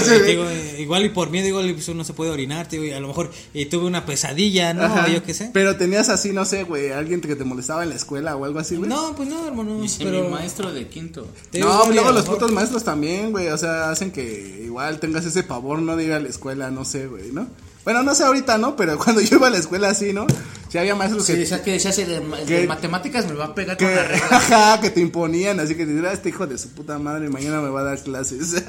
Sí. 0.03 0.19
Digo, 0.25 0.43
eh, 0.49 0.75
igual 0.79 1.05
y 1.05 1.09
por 1.09 1.29
miedo, 1.29 1.47
igual 1.47 1.71
pues, 1.73 1.87
uno 1.89 2.03
se 2.03 2.13
puede 2.13 2.31
orinar, 2.31 2.67
y 2.73 2.91
a 2.91 2.99
lo 2.99 3.07
mejor 3.07 3.31
eh, 3.53 3.65
tuve 3.65 3.85
una 3.85 4.05
pesadilla, 4.05 4.73
¿no? 4.73 4.83
Ajá. 4.83 5.05
O 5.07 5.11
yo 5.11 5.23
qué 5.23 5.33
sé. 5.33 5.49
Pero 5.53 5.75
tenías 5.77 6.09
así, 6.09 6.31
no 6.31 6.45
sé, 6.45 6.63
güey, 6.63 6.91
alguien 6.91 7.21
que 7.21 7.35
te 7.35 7.43
molestaba 7.43 7.83
en 7.83 7.89
la 7.89 7.95
escuela 7.95 8.35
o 8.35 8.45
algo 8.45 8.59
así, 8.59 8.75
güey. 8.75 8.89
No, 8.89 9.15
pues 9.15 9.27
no, 9.29 9.47
hermano. 9.47 9.81
Pero 9.97 10.23
mi 10.23 10.29
maestro 10.29 10.71
de 10.71 10.87
quinto. 10.87 11.27
te 11.51 11.59
No, 11.59 11.89
y 11.89 11.93
luego 11.93 12.11
los 12.11 12.23
mejor- 12.23 12.35
putos 12.39 12.51
maestros 12.51 12.83
también, 12.83 13.31
güey, 13.31 13.47
o 13.49 13.57
sea, 13.57 13.89
hacen 13.89 14.11
que 14.11 14.61
igual 14.63 14.99
tengas 14.99 15.25
ese 15.25 15.43
pavor, 15.43 15.79
¿no? 15.79 15.95
De 15.95 16.05
ir 16.05 16.13
a 16.13 16.19
la 16.19 16.29
escuela, 16.29 16.69
no 16.71 16.85
sé, 16.85 17.07
güey, 17.07 17.31
¿no? 17.31 17.47
Bueno, 17.83 18.03
no 18.03 18.13
sé 18.13 18.23
ahorita, 18.23 18.57
¿no? 18.57 18.75
Pero 18.75 18.97
cuando 19.03 19.21
yo 19.21 19.37
iba 19.37 19.47
a 19.47 19.51
la 19.51 19.57
escuela 19.57 19.89
así, 19.89 20.13
¿no? 20.13 20.27
Si 20.69 20.77
había 20.77 20.93
maestros 20.95 21.25
Sí, 21.25 21.33
que... 21.33 21.45
sea, 21.45 21.63
que 21.63 21.71
decía, 21.71 21.91
de, 21.91 22.45
de 22.45 22.67
matemáticas 22.67 23.25
me 23.27 23.33
va 23.33 23.45
a 23.45 23.55
pegar 23.55 23.75
que, 23.75 23.85
con 23.85 23.95
la 23.95 24.03
regla. 24.03 24.27
ajá, 24.31 24.81
que 24.81 24.91
te 24.91 25.01
imponían, 25.01 25.59
así 25.59 25.75
que 25.75 25.85
te 25.85 25.95
dirás, 25.95 26.13
este 26.13 26.29
hijo 26.29 26.45
de 26.45 26.57
su 26.57 26.69
puta 26.69 26.99
madre, 26.99 27.29
mañana 27.29 27.59
me 27.61 27.69
va 27.69 27.81
a 27.81 27.83
dar 27.83 27.99
clases. 28.03 28.63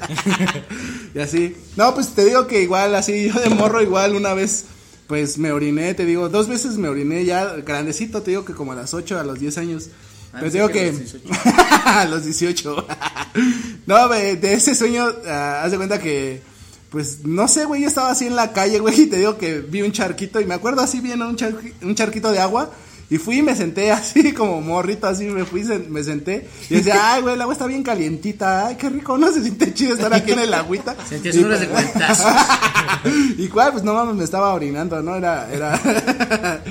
y 1.13 1.19
así. 1.19 1.55
No, 1.75 1.93
pues 1.93 2.09
te 2.09 2.25
digo 2.25 2.47
que 2.47 2.63
igual, 2.63 2.95
así, 2.95 3.27
yo 3.27 3.39
de 3.39 3.49
morro, 3.49 3.81
igual 3.81 4.15
una 4.15 4.33
vez, 4.33 4.65
pues 5.05 5.37
me 5.37 5.51
oriné, 5.51 5.93
te 5.93 6.05
digo, 6.05 6.29
dos 6.29 6.47
veces 6.47 6.77
me 6.77 6.89
oriné 6.89 7.23
ya, 7.23 7.45
grandecito, 7.57 8.23
te 8.23 8.31
digo 8.31 8.45
que 8.45 8.53
como 8.53 8.71
a 8.71 8.75
las 8.75 8.93
8, 8.93 9.19
a 9.19 9.23
los 9.23 9.39
10 9.39 9.57
años. 9.59 9.89
Ah, 10.33 10.39
sí 10.39 10.45
te 10.45 10.51
digo 10.57 10.69
que 10.69 10.87
a 10.87 10.91
los 10.91 10.97
18. 10.97 11.29
a 11.85 12.05
los 12.05 12.23
18. 12.23 12.87
no, 13.85 14.07
güey, 14.07 14.37
de 14.37 14.53
ese 14.53 14.73
sueño, 14.73 15.07
ah, 15.27 15.61
haz 15.63 15.71
de 15.71 15.77
cuenta 15.77 15.99
que. 15.99 16.41
Pues 16.91 17.25
no 17.25 17.47
sé, 17.47 17.63
güey, 17.63 17.81
yo 17.83 17.87
estaba 17.87 18.11
así 18.11 18.27
en 18.27 18.35
la 18.35 18.51
calle, 18.51 18.79
güey, 18.79 19.01
y 19.01 19.05
te 19.07 19.15
digo 19.15 19.37
que 19.37 19.59
vi 19.59 19.81
un 19.81 19.93
charquito, 19.93 20.41
y 20.41 20.45
me 20.45 20.53
acuerdo 20.55 20.81
así 20.81 20.99
bien, 20.99 21.21
un, 21.21 21.37
un 21.83 21.95
charquito 21.95 22.33
de 22.33 22.39
agua, 22.39 22.69
y 23.09 23.17
fui 23.17 23.37
y 23.37 23.41
me 23.41 23.55
senté 23.55 23.91
así 23.93 24.33
como 24.33 24.59
morrito, 24.59 25.07
así 25.07 25.23
me 25.23 25.45
fui, 25.45 25.63
me 25.63 26.03
senté, 26.03 26.49
y 26.69 26.75
decía, 26.75 27.13
ay, 27.13 27.21
güey, 27.21 27.35
el 27.35 27.41
agua 27.41 27.53
está 27.53 27.65
bien 27.65 27.81
calientita, 27.81 28.67
ay, 28.67 28.75
qué 28.75 28.89
rico, 28.89 29.17
no 29.17 29.31
se 29.31 29.41
siente 29.41 29.73
chido 29.73 29.93
estar 29.93 30.13
aquí 30.13 30.33
en 30.33 30.39
el 30.39 30.53
agüita. 30.53 30.93
Sentías 31.07 31.33
Y 31.35 31.43
unas 31.45 31.61
de 31.61 31.69
cuentazos. 31.69 32.33
y 33.37 33.47
cuál, 33.47 33.71
pues 33.71 33.85
no 33.85 33.93
mames, 33.93 34.15
me 34.15 34.25
estaba 34.25 34.53
orinando, 34.53 35.01
¿no? 35.01 35.15
Era, 35.15 35.49
era. 35.49 35.79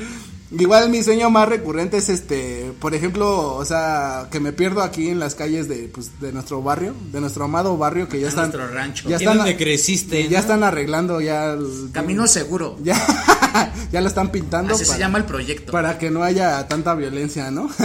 Igual 0.58 0.90
mi 0.90 1.00
sueño 1.04 1.30
más 1.30 1.48
recurrente 1.48 1.98
es 1.98 2.08
este, 2.08 2.72
por 2.80 2.92
ejemplo, 2.94 3.54
o 3.54 3.64
sea, 3.64 4.26
que 4.32 4.40
me 4.40 4.52
pierdo 4.52 4.82
aquí 4.82 5.08
en 5.08 5.20
las 5.20 5.36
calles 5.36 5.68
de, 5.68 5.88
pues, 5.94 6.20
de 6.20 6.32
nuestro 6.32 6.60
barrio, 6.60 6.92
de 7.12 7.20
nuestro 7.20 7.44
amado 7.44 7.76
barrio 7.78 8.08
que 8.08 8.16
ya 8.18 8.24
De 8.24 8.30
están, 8.30 8.50
nuestro 8.50 8.66
rancho. 8.74 9.08
ya 9.08 9.16
están, 9.16 9.36
donde 9.38 9.56
creciste, 9.56 10.24
ya 10.24 10.38
¿no? 10.38 10.42
están 10.42 10.64
arreglando 10.64 11.20
ya, 11.20 11.52
el- 11.52 11.90
Camino 11.92 12.26
seguro. 12.26 12.76
ya, 12.82 12.96
ya 13.92 14.00
lo 14.00 14.08
están 14.08 14.30
pintando 14.32 14.74
Así 14.74 14.84
se 14.84 14.90
para, 14.90 14.98
llama 14.98 15.18
el 15.18 15.24
proyecto. 15.24 15.70
para 15.70 15.98
que 15.98 16.10
no 16.10 16.24
haya 16.24 16.66
tanta 16.66 16.94
violencia, 16.94 17.50
¿no? 17.52 17.70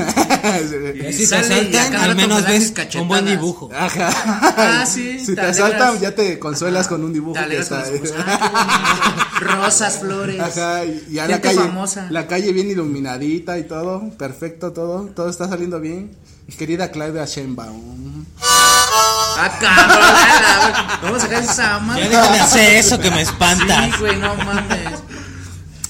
Y 1.07 1.13
si 1.13 1.27
te 1.29 1.35
y 1.35 1.37
a 1.37 1.41
asaltan, 1.41 1.95
al 1.95 2.15
menos 2.15 2.45
ves 2.47 2.73
un 2.99 3.07
buen 3.07 3.25
dibujo. 3.25 3.69
Ajá. 3.75 4.09
Ah, 4.57 4.85
sí, 4.85 5.19
Si 5.19 5.27
te, 5.27 5.35
te 5.35 5.41
asaltan, 5.41 5.99
ya 5.99 6.13
te 6.15 6.39
consuelas 6.39 6.87
con 6.87 7.03
un 7.03 7.13
dibujo. 7.13 7.39
Te 7.39 7.47
que 7.57 7.63
con 7.65 7.77
los. 7.79 8.13
Ah. 8.17 9.29
Rosas, 9.39 9.99
flores. 9.99 10.39
Ajá, 10.39 10.85
y 10.85 11.05
ya 11.11 11.23
la 11.27 11.33
Gente 11.33 11.47
calle, 11.49 11.59
famosa. 11.59 12.07
la 12.09 12.27
calle 12.27 12.53
bien 12.55 12.71
iluminadita 12.71 13.59
y 13.59 13.63
todo, 13.65 14.09
perfecto 14.17 14.71
todo, 14.71 15.07
todo 15.07 15.29
está 15.29 15.47
saliendo 15.47 15.79
bien. 15.79 16.15
Querida 16.57 16.89
Claudia 16.89 17.25
Sheinbaum. 17.25 18.25
Ah, 18.41 19.57
cabrón. 19.59 20.99
Vamos 21.01 21.17
a 21.17 21.25
sacar 21.25 21.43
esa 21.43 21.79
madre. 21.79 22.03
Ya 22.03 22.09
deja 22.09 22.33
de 22.33 22.39
hacer 22.39 22.75
eso 22.77 22.99
que 22.99 23.11
me 23.11 23.21
espantas. 23.21 23.85
Sí, 23.85 23.91
güey, 23.99 24.15
no 24.17 24.35
mames. 24.35 25.04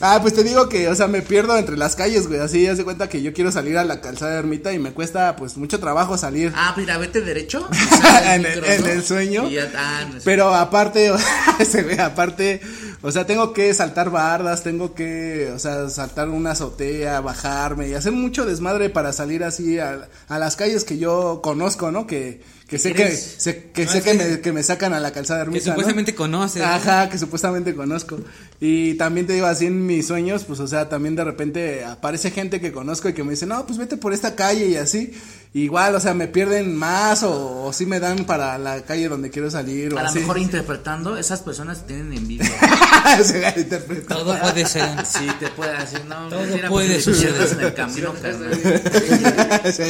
Ah, 0.02 0.20
pues 0.22 0.34
te 0.34 0.44
digo 0.44 0.68
que, 0.68 0.90
o 0.90 0.96
sea, 0.96 1.08
me 1.08 1.22
pierdo 1.22 1.58
entre 1.58 1.78
las 1.78 1.96
calles, 1.96 2.28
güey, 2.28 2.40
así, 2.42 2.68
haz 2.68 2.78
de 2.78 2.84
cuenta 2.84 3.08
que 3.08 3.22
yo 3.22 3.34
quiero 3.34 3.52
salir 3.52 3.78
a 3.78 3.86
la 3.86 4.02
calzada 4.02 4.34
de 4.34 4.40
ermita 4.40 4.74
y 4.74 4.80
me 4.80 4.92
cuesta, 4.92 5.36
pues, 5.38 5.56
mucho 5.56 5.80
trabajo 5.80 6.18
salir. 6.18 6.52
Ah, 6.56 6.74
mira, 6.78 6.98
vete 6.98 7.22
derecho. 7.22 7.68
En 8.26 8.46
el- 8.46 9.04
sueño. 9.04 9.48
Y 9.50 9.54
ya, 9.54 9.72
ah, 9.76 10.06
no 10.08 10.14
sé. 10.16 10.22
Pero 10.26 10.54
aparte, 10.54 11.12
ese 11.60 11.84
güey, 11.84 12.00
aparte, 12.00 12.60
o 13.02 13.12
sea, 13.12 13.26
tengo 13.26 13.54
que 13.54 13.74
saltar 13.74 14.10
bardas, 14.10 14.64
tengo 14.64 14.94
que, 14.94 15.52
o 15.56 15.60
sea, 15.60 15.90
saltar 15.90 16.28
una 16.30 16.52
azotea, 16.52 17.22
bajarme 17.22 17.88
y 17.88 17.94
hacer 17.94 18.12
mucho 18.12 18.46
desmadre 18.46 18.90
para 18.90 19.14
salir 19.14 19.44
así 19.44 19.80
a, 19.80 20.10
a 20.28 20.40
las 20.40 20.56
calles 20.58 20.84
que 20.84 20.98
yo 20.98 21.40
conozco, 21.42 21.92
¿no? 21.92 22.06
Que, 22.06 22.42
que 22.68 22.80
sé 22.80 22.94
que, 22.94 23.04
¿Crees? 23.04 23.36
sé, 23.38 23.70
que 23.74 23.86
No, 23.86 23.92
sé 23.92 24.02
que 24.02 24.14
me, 24.16 24.42
que 24.42 24.52
me 24.52 24.64
sacan 24.64 24.94
a 24.94 25.00
la 25.00 25.12
calzada 25.12 25.40
de 25.42 25.46
Que 25.46 25.50
ermita, 25.50 25.66
¿no? 25.70 25.74
supuestamente 25.74 26.16
conoces. 26.16 26.62
¿no? 26.64 26.68
Ajá, 26.68 27.10
que 27.10 27.18
supuestamente 27.20 27.76
conozco. 27.76 28.20
Y 28.60 28.96
también 28.96 29.28
te 29.28 29.34
digo, 29.34 29.46
así 29.46 29.68
en 29.68 29.86
mis 29.86 30.08
sueños, 30.08 30.46
pues, 30.46 30.60
o 30.60 30.68
sea, 30.68 30.90
también 30.90 31.16
de 31.16 31.24
repente 31.24 31.86
aparece 31.86 32.32
gente 32.32 32.60
que 32.60 32.72
conozco 32.72 33.08
y 33.08 33.14
que 33.14 33.24
me 33.24 33.32
dice, 33.32 33.46
no, 33.46 33.68
pues 33.68 33.78
vete 33.78 33.98
por 33.98 34.14
esta 34.14 34.36
calle 34.36 34.66
y 34.68 34.76
así. 34.78 35.14
Igual, 35.54 35.96
o 35.96 36.02
sea, 36.02 36.14
me 36.14 36.28
pierden 36.28 36.76
más 36.76 37.24
o, 37.24 37.64
o 37.64 37.72
sí 37.72 37.86
me 37.86 38.02
dan 38.02 38.26
para 38.26 38.58
la 38.58 38.82
calle 38.82 39.08
donde 39.08 39.30
quiero 39.30 39.50
salir 39.50 39.94
o 39.94 39.98
A 40.00 40.04
lo 40.04 40.12
mejor 40.12 40.38
interpretando, 40.38 41.16
esas 41.18 41.42
personas 41.44 41.88
tienen 41.88 42.12
envidia. 42.12 42.46
Se 43.24 43.40
va 43.40 43.48
a 43.50 43.58
interpretar. 43.58 44.18
Todo 44.18 44.38
puede 44.38 44.66
ser. 44.66 44.90
Sí, 45.06 45.26
te 45.40 45.48
puede 45.50 45.78
decir, 45.80 46.02
no, 46.10 46.28
Todo 46.28 46.42
mentira, 46.42 46.68
puede 46.68 47.00
suceder. 47.00 47.48
en 47.54 47.62
el 47.62 47.74
camino, 47.74 48.14
carnal. 48.22 48.52
Sí. 49.72 49.84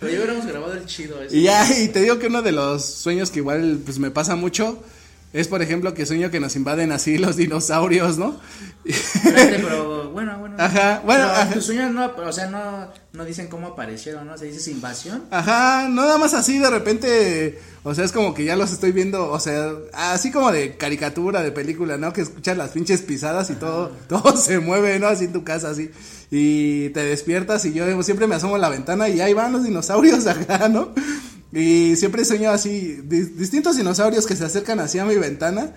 Pero 0.00 0.12
ya 0.12 0.18
hubiéramos 0.18 0.46
grabado 0.46 0.72
el 0.72 0.84
chido 0.86 1.22
ese. 1.22 1.36
Y 1.36 1.42
ya, 1.44 1.64
y 1.78 1.81
te 1.88 2.00
digo 2.00 2.18
que 2.18 2.26
uno 2.26 2.42
de 2.42 2.52
los 2.52 2.84
sueños 2.84 3.30
que 3.30 3.38
igual 3.38 3.80
pues 3.84 3.98
me 3.98 4.10
pasa 4.10 4.36
mucho 4.36 4.82
es 5.32 5.48
por 5.48 5.62
ejemplo 5.62 5.94
que 5.94 6.04
sueño 6.04 6.30
que 6.30 6.40
nos 6.40 6.56
invaden 6.56 6.92
así 6.92 7.18
los 7.18 7.36
dinosaurios, 7.36 8.18
¿no? 8.18 8.38
Espérate, 8.84 9.60
pero 9.60 10.10
bueno, 10.10 10.38
bueno. 10.38 10.56
Aja, 10.58 11.02
bueno, 11.04 11.24
ajá. 11.24 11.50
tus 11.54 11.66
sueños 11.66 11.92
no, 11.92 12.12
o 12.16 12.32
sea, 12.32 12.48
no, 12.48 12.88
no 13.12 13.24
dicen 13.24 13.46
cómo 13.46 13.68
aparecieron, 13.68 14.26
¿no? 14.26 14.36
Se 14.36 14.46
dice 14.46 14.70
invasión. 14.70 15.24
Ajá, 15.30 15.88
no 15.88 16.02
nada 16.02 16.18
más 16.18 16.34
así 16.34 16.58
de 16.58 16.68
repente, 16.68 17.60
o 17.84 17.94
sea, 17.94 18.04
es 18.04 18.12
como 18.12 18.34
que 18.34 18.44
ya 18.44 18.56
los 18.56 18.72
estoy 18.72 18.92
viendo, 18.92 19.30
o 19.30 19.40
sea, 19.40 19.72
así 19.92 20.30
como 20.30 20.52
de 20.52 20.76
caricatura, 20.76 21.42
de 21.42 21.52
película, 21.52 21.96
¿no? 21.96 22.12
Que 22.12 22.22
escuchas 22.22 22.56
las 22.56 22.70
pinches 22.70 23.02
pisadas 23.02 23.50
y 23.50 23.54
todo, 23.54 23.92
todo 24.08 24.36
se 24.36 24.58
mueve, 24.58 24.98
¿no? 24.98 25.06
Así 25.06 25.24
en 25.24 25.32
tu 25.32 25.44
casa, 25.44 25.70
así. 25.70 25.90
Y 26.30 26.90
te 26.90 27.04
despiertas 27.04 27.64
y 27.64 27.72
yo 27.72 28.02
siempre 28.02 28.26
me 28.26 28.34
asomo 28.34 28.56
a 28.56 28.58
la 28.58 28.68
ventana 28.68 29.08
y 29.08 29.20
ahí 29.20 29.32
van 29.32 29.52
los 29.52 29.64
dinosaurios 29.64 30.26
acá, 30.26 30.68
¿no? 30.68 30.90
Y 31.52 31.96
siempre 31.96 32.24
sueño 32.24 32.50
así, 32.50 32.98
di- 33.04 33.24
distintos 33.36 33.76
dinosaurios 33.76 34.26
que 34.26 34.36
se 34.36 34.44
acercan 34.44 34.80
hacia 34.80 35.04
mi 35.04 35.16
ventana. 35.16 35.70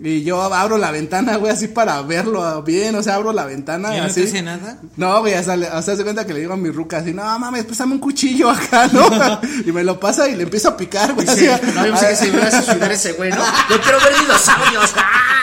Y 0.00 0.22
yo 0.22 0.40
abro 0.40 0.78
la 0.78 0.92
ventana, 0.92 1.38
güey, 1.38 1.52
así 1.52 1.66
para 1.66 2.00
verlo 2.02 2.62
bien, 2.62 2.94
o 2.94 3.02
sea, 3.02 3.16
abro 3.16 3.32
la 3.32 3.44
ventana. 3.46 3.90
¿Ya 3.92 4.02
no 4.02 4.04
así. 4.04 4.26
te 4.26 4.42
nada? 4.42 4.78
No, 4.96 5.18
güey, 5.20 5.34
hasta, 5.34 5.54
hasta 5.54 5.96
se 5.96 6.04
cuenta 6.04 6.24
que 6.24 6.32
le 6.34 6.38
digo 6.40 6.52
a 6.52 6.56
mi 6.56 6.70
ruca 6.70 6.98
así, 6.98 7.12
no 7.12 7.24
mames, 7.40 7.64
préstame 7.64 7.94
un 7.94 7.98
cuchillo 7.98 8.48
acá, 8.48 8.86
¿no? 8.92 9.40
y 9.66 9.72
me 9.72 9.82
lo 9.82 9.98
pasa 9.98 10.28
y 10.28 10.36
le 10.36 10.44
empiezo 10.44 10.68
a 10.68 10.76
picar, 10.76 11.14
güey. 11.14 11.26
Dice, 11.26 11.52
así, 11.52 11.66
no, 11.74 11.84
yo 11.84 11.92
pensé 11.92 12.08
que 12.10 12.16
se 12.16 12.28
iba 12.28 12.46
a 12.46 12.50
suicidar 12.62 12.92
ese 12.92 13.12
güey, 13.14 13.30
¿no? 13.30 13.38
Yo 13.70 13.80
quiero 13.80 13.98
ver 13.98 14.20
dinosaurios. 14.20 14.92
¡Ah! 14.94 15.37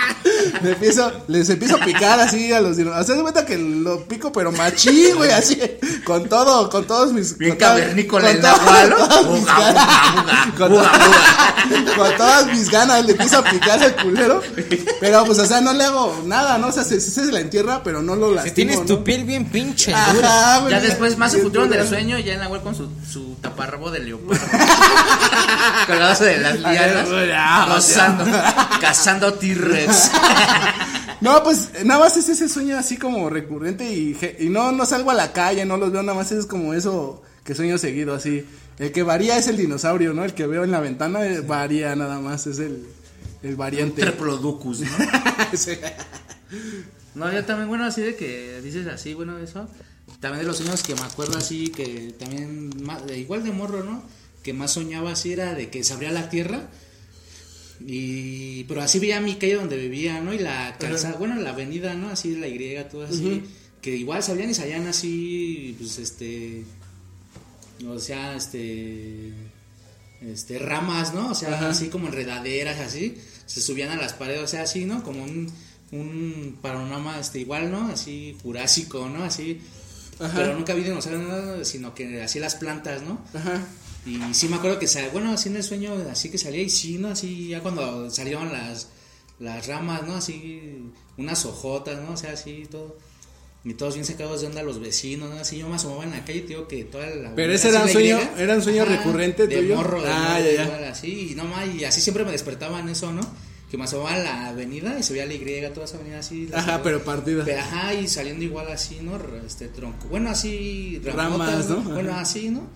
Le 0.62 0.72
empiezo, 0.72 1.12
les 1.28 1.50
empiezo 1.50 1.76
a 1.78 1.80
picar 1.86 2.20
así 2.20 2.52
a 2.54 2.62
los 2.62 2.78
dinosaurios. 2.78 3.08
Se 3.16 3.22
cuenta 3.22 3.46
que 3.46 3.58
lo 3.58 4.04
pico, 4.06 4.32
pero 4.32 4.52
machín, 4.52 5.16
güey, 5.16 5.32
así, 5.32 5.60
con 6.04 6.28
todo, 6.30 6.70
con 6.70 6.86
todos 6.86 7.12
mis. 7.14 7.38
Bien 7.38 7.52
con 7.52 7.60
todas- 7.60 7.80
cavernícola 7.80 8.28
con 8.28 8.36
el 8.36 8.42
todas- 8.42 8.62
Nahual, 8.66 8.96
Con 11.96 12.18
todas 12.18 12.48
mis 12.48 12.70
ganas 12.70 13.04
le 13.06 13.12
empiezo 13.14 13.40
a 13.40 13.44
picar 13.44 13.82
al 13.82 13.96
culero. 13.96 14.42
Pero 15.00 15.26
pues, 15.26 15.40
o 15.40 15.46
sea, 15.46 15.62
no 15.62 15.74
le 15.74 15.84
hago 15.84 16.22
nada, 16.26 16.58
¿no? 16.58 16.68
O 16.68 16.72
sea, 16.72 16.84
se, 16.84 17.00
se 17.02 17.26
la 17.32 17.40
entierra, 17.40 17.82
pero 17.84 18.02
no 18.02 18.16
lo 18.16 18.30
Que 18.30 18.36
lastimo. 18.36 18.56
tienes 18.56 18.80
¿no? 18.80 18.86
tu 18.86 19.04
piel 19.04 19.24
bien 19.24 19.46
pinche 19.46 19.92
dura. 20.14 20.28
Ajá, 20.52 20.60
güey. 20.60 20.72
Ya 20.72 20.80
después, 20.80 21.18
más 21.18 21.34
Bien 21.34 21.46
futuro 21.46 21.66
del 21.68 21.88
sueño, 21.88 22.20
ya 22.20 22.34
en 22.34 22.40
la 22.40 22.48
web 22.50 22.62
con 22.62 22.76
su, 22.76 22.90
su 23.12 23.36
taparrabo 23.42 23.90
de 23.92 24.00
leopardo. 24.00 24.42
Colgándose 25.88 26.26
de 26.26 26.38
las 26.40 26.60
lianas. 26.60 27.08
Ya, 27.28 27.66
Rozando. 27.66 28.26
Cazando 28.80 29.34
T-Rex. 29.34 30.12
No, 31.22 31.42
pues 31.44 31.70
nada 31.86 32.02
más 32.02 32.18
es 32.18 32.30
ese 32.30 32.48
sueño 32.50 32.78
así 32.78 32.98
como 32.98 33.30
recurrente 33.30 33.90
y, 33.92 34.16
no, 34.50 34.72
no 34.72 34.86
salgo 34.86 35.10
a 35.12 35.16
la 35.16 35.32
calle, 35.34 35.66
no 35.66 35.78
los 35.78 35.92
veo, 35.92 36.04
nada 36.04 36.16
más 36.18 36.32
es 36.32 36.46
como 36.46 36.74
eso 36.74 37.24
que 37.44 37.56
sueño 37.56 37.78
seguido, 37.78 38.14
así. 38.14 38.46
El 38.78 38.92
que 38.92 39.02
varía 39.02 39.38
es 39.38 39.48
el 39.48 39.56
dinosaurio, 39.58 40.14
¿no? 40.14 40.26
El 40.26 40.34
que 40.34 40.46
veo 40.46 40.64
en 40.66 40.72
la 40.72 40.82
ventana 40.82 41.26
eh, 41.26 41.40
varía 41.42 41.96
nada 41.96 42.20
más, 42.20 42.46
es 42.48 42.60
el, 42.60 42.86
el 43.44 43.56
variante. 43.56 44.02
Treplodocus, 44.02 44.82
¿no? 44.82 44.88
Sí. 45.58 45.72
No, 47.16 47.32
yo 47.32 47.44
también, 47.46 47.70
bueno, 47.70 47.86
así 47.86 48.02
de 48.02 48.16
que 48.16 48.60
dices 48.62 48.86
así, 48.88 49.14
bueno, 49.14 49.38
eso. 49.40 49.68
También 50.20 50.42
de 50.42 50.48
los 50.48 50.58
sueños 50.58 50.84
que 50.84 50.96
me 50.96 51.02
acuerdo 51.02 51.38
así, 51.38 51.70
que 51.70 52.14
también, 52.20 52.84
más- 52.84 53.02
igual 53.16 53.44
de 53.44 53.52
morro, 53.52 53.84
¿no? 53.84 54.04
Que 54.44 54.54
más 54.54 54.72
soñaba 54.72 55.14
así 55.14 55.32
era 55.34 55.54
de 55.54 55.70
que 55.70 55.84
se 55.84 55.94
abría 55.94 56.12
la 56.12 56.30
tierra 56.30 56.68
Y, 57.86 58.64
pero 58.66 58.82
así 58.82 59.00
veía 59.00 59.20
mi 59.20 59.36
calle 59.36 59.56
donde 59.56 59.78
vivía, 59.78 60.22
¿no? 60.22 60.34
Y 60.34 60.40
la 60.40 60.78
calzada, 60.80 61.18
bueno, 61.18 61.36
la 61.36 61.50
avenida, 61.52 61.94
¿no? 61.94 62.10
Así, 62.10 62.36
la 62.36 62.48
Y, 62.48 62.86
todo 62.90 63.04
así. 63.04 63.44
Que 63.82 63.96
igual 63.96 64.24
salían 64.24 64.50
y 64.50 64.54
salían 64.54 64.88
así, 64.88 65.76
pues 65.78 66.00
este. 66.00 66.64
O 67.88 68.00
sea, 68.00 68.36
este. 68.36 69.34
Este, 70.22 70.58
ramas, 70.58 71.14
¿no? 71.14 71.32
O 71.32 71.36
sea, 71.36 71.54
Ajá. 71.54 71.70
así 71.70 71.90
como 71.90 72.08
enredaderas, 72.08 72.80
así. 72.80 73.18
Se 73.46 73.62
subían 73.62 73.92
a 73.92 73.98
las 73.98 74.14
paredes, 74.14 74.42
o 74.42 74.48
sea, 74.48 74.64
así, 74.64 74.86
¿no? 74.86 75.04
Como 75.04 75.24
un, 75.24 75.52
un 75.92 76.58
panorama, 76.62 77.20
este, 77.20 77.40
igual, 77.40 77.72
¿no? 77.72 77.90
Así, 77.90 78.36
jurásico, 78.42 79.08
¿no? 79.10 79.24
Así. 79.24 79.60
Ajá. 80.20 80.34
Pero 80.36 80.56
nunca 80.56 80.74
vi 80.74 80.84
dinosaurios, 80.84 81.24
¿no? 81.24 81.66
sino 81.66 81.94
que 81.94 82.22
así 82.24 82.40
las 82.40 82.56
plantas, 82.56 83.04
¿no? 83.04 83.20
Ajá. 83.34 83.62
Y 84.06 84.34
sí 84.34 84.48
me 84.48 84.58
acuerdo 84.58 84.78
que, 84.80 84.88
sa- 84.88 85.08
bueno, 85.12 85.32
así 85.32 85.50
en 85.50 85.56
el 85.58 85.64
sueño, 85.64 85.94
así 86.12 86.30
que 86.30 86.38
salía 86.38 86.62
y 86.62 86.70
sí, 86.70 86.98
¿no? 87.00 87.08
Así 87.10 87.48
ya 87.50 87.62
cuando 87.62 88.10
salieron 88.12 88.52
las, 88.52 88.90
las 89.40 89.66
ramas, 89.68 90.04
¿no? 90.08 90.16
Así 90.16 90.92
unas 91.18 91.44
hojotas, 91.46 92.00
¿no? 92.02 92.14
O 92.14 92.18
sea, 92.18 92.32
así 92.34 92.68
todo. 92.70 92.98
Y 93.64 93.74
todos 93.74 93.96
bien 93.96 94.06
sacados 94.06 94.42
de 94.42 94.48
onda 94.48 94.62
los 94.62 94.80
vecinos, 94.80 95.32
¿no? 95.32 95.38
Así 95.38 95.58
yo 95.58 95.68
me 95.68 95.76
asomaba 95.76 96.04
en 96.04 96.12
la 96.12 96.24
calle, 96.24 96.42
tío, 96.42 96.68
que 96.68 96.84
toda 96.84 97.08
la... 97.08 97.34
Pero 97.34 97.52
ese 97.52 97.70
era 97.70 97.82
un 97.82 97.90
sueño- 97.90 98.20
era 98.38 98.54
un 98.56 98.62
sueño 98.62 98.86
recurrente 98.86 99.48
de 99.48 99.58
tuyo. 99.58 99.76
morro, 99.78 100.04
de 100.04 100.08
Ah, 100.08 100.20
morro, 100.38 100.46
ya, 100.46 100.52
ya. 100.56 100.64
igual, 100.66 100.84
así, 100.84 101.30
y 101.32 101.36
no 101.36 101.46
más, 101.46 101.68
y 101.74 101.84
así 101.84 102.00
siempre 102.00 102.24
me 102.24 102.32
despertaba 102.32 102.80
en 102.80 102.90
eso, 102.90 103.12
¿no? 103.12 103.22
Que 103.72 103.78
me 103.80 103.86
asomaba 103.86 104.14
a 104.14 104.20
la 104.20 104.48
avenida 104.50 105.00
y 105.00 105.02
se 105.02 105.14
veía 105.14 105.26
la 105.26 105.34
Y, 105.34 105.74
toda 105.74 105.88
esa 105.88 105.96
avenida 105.98 106.20
así. 106.20 106.48
Ajá, 106.54 106.84
pero 106.84 107.04
partida. 107.04 107.44
Ajá, 107.60 107.96
y 107.96 108.08
saliendo 108.08 108.44
igual 108.46 108.68
así, 108.72 109.00
¿no? 109.02 109.20
Este 109.44 109.68
tronco. 109.70 110.08
Bueno, 110.10 110.30
así. 110.30 111.02
Ramas, 111.04 111.68
¿no? 111.68 111.82
Bueno, 111.82 112.12
Ajá. 112.12 112.22
así, 112.22 112.50
¿no? 112.50 112.70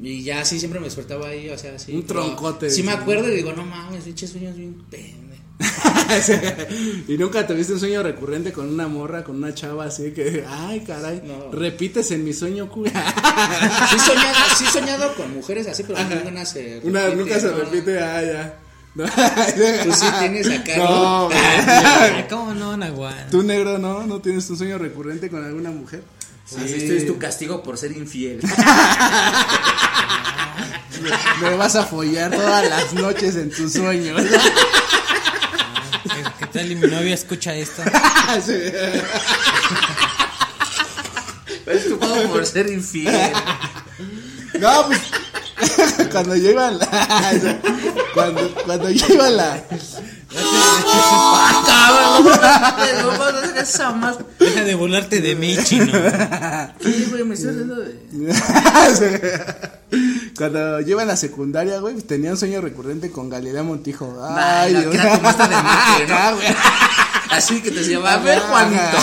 Y 0.00 0.22
ya 0.22 0.40
así 0.40 0.58
siempre 0.58 0.80
me 0.80 0.86
despertaba 0.86 1.28
ahí, 1.28 1.48
o 1.50 1.58
sea, 1.58 1.74
así. 1.74 1.92
Un 1.94 2.06
troncote, 2.06 2.70
Sí, 2.70 2.82
me 2.82 2.92
acuerdo 2.92 3.30
y 3.30 3.36
digo, 3.36 3.52
no 3.52 3.64
mames, 3.64 4.04
pinches 4.04 4.30
sueños 4.30 4.56
bien 4.56 4.74
pende. 4.90 5.32
y 7.08 7.16
nunca 7.18 7.46
tuviste 7.46 7.72
un 7.74 7.78
sueño 7.80 8.02
recurrente 8.02 8.52
con 8.52 8.68
una 8.68 8.88
morra, 8.88 9.22
con 9.22 9.36
una 9.36 9.54
chava 9.54 9.84
así 9.84 10.10
que, 10.12 10.44
ay, 10.48 10.80
caray, 10.80 11.22
No. 11.24 11.52
repites 11.52 12.10
en 12.10 12.24
mi 12.24 12.32
sueño, 12.32 12.68
cu- 12.68 12.84
Sí 12.86 12.90
he 13.96 13.98
soñado, 14.00 14.38
sí 14.58 14.64
soñado 14.72 15.14
con 15.14 15.32
mujeres 15.34 15.66
así, 15.68 15.84
pero 15.84 15.98
nunca 16.24 16.44
se 16.46 16.80
Una, 16.82 17.08
nunca 17.10 17.38
se 17.38 17.46
¿no? 17.48 17.56
repite, 17.58 17.98
ah, 18.00 18.22
ya. 18.22 18.58
No, 18.94 19.04
Tú 19.04 19.92
sí 19.94 20.06
tienes 20.18 20.50
acá, 20.50 20.76
No, 20.76 21.28
¿no? 21.30 22.28
¿Cómo 22.28 22.52
no, 22.54 22.76
Nahual? 22.76 23.28
Tú 23.30 23.42
negro, 23.42 23.78
¿no? 23.78 24.06
¿No 24.06 24.20
tienes 24.20 24.48
un 24.50 24.58
sueño 24.58 24.76
recurrente 24.76 25.30
con 25.30 25.42
alguna 25.42 25.70
mujer? 25.70 26.02
Así 26.58 26.74
este 26.74 26.96
es 26.98 27.06
tu 27.06 27.18
castigo 27.18 27.62
por 27.62 27.76
ser 27.78 27.92
infiel. 27.92 28.40
Me 31.40 31.54
vas 31.56 31.74
a 31.76 31.84
follar 31.84 32.30
todas 32.30 32.68
las 32.68 32.92
noches 32.94 33.34
en 33.36 33.50
tus 33.50 33.72
sueños. 33.72 34.20
¿Qué- 34.22 34.38
¿Qué 36.38 36.46
tal 36.46 36.70
y 36.70 36.76
mi 36.76 36.86
novia 36.88 37.14
escucha 37.14 37.54
esto? 37.54 37.82
Sí. 38.44 38.52
Es 41.66 41.88
tu 41.88 41.98
pago 41.98 42.22
por 42.32 42.46
ser 42.46 42.68
infiel. 42.70 43.32
No, 44.58 44.86
pues 44.86 45.00
cuando 46.12 46.34
yo 46.36 46.50
iba 46.50 46.68
a 46.68 46.70
la 46.72 47.58
cuando, 48.14 48.54
cuando 48.64 48.90
yo 48.90 49.06
iba 49.14 49.26
a 49.26 49.30
la 49.30 49.64
¡Ah, 50.86 51.62
cabrón! 51.66 52.24
No 53.02 53.24
hacer 53.24 53.56
esa 53.58 53.92
más. 53.92 54.16
Deja 54.38 54.64
de 54.64 54.74
burlarte 54.74 55.20
de 55.20 55.34
mí, 55.34 55.56
chino. 55.64 55.92
Sí, 56.80 57.06
güey, 57.10 57.24
me 57.24 57.34
estoy 57.34 57.50
haciendo 57.50 57.76
de. 57.76 58.02
cuando 60.36 60.80
yo 60.80 60.90
iba 60.90 61.02
a 61.02 61.06
la 61.06 61.16
secundaria, 61.16 61.78
güey, 61.78 61.96
tenía 62.02 62.30
un 62.32 62.36
sueño 62.36 62.60
recurrente 62.60 63.10
con 63.10 63.28
Galilea 63.30 63.62
Montijo. 63.62 64.16
Ay, 64.22 64.74
Dios. 64.74 64.96
Así 67.32 67.62
que 67.62 67.70
te 67.70 67.78
decía, 67.78 67.98
a 67.98 68.18
ver, 68.18 68.40
Juanito. 68.40 68.98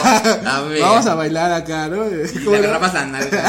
A 0.46 0.62
ver. 0.62 0.82
Vamos 0.82 1.08
a 1.08 1.16
bailar 1.16 1.52
acá, 1.52 1.88
¿no? 1.88 2.06
Y 2.06 2.44
¿Cómo 2.44 2.52
le 2.52 2.58
agarrabas 2.60 2.94
la 2.94 3.06
nalga. 3.06 3.42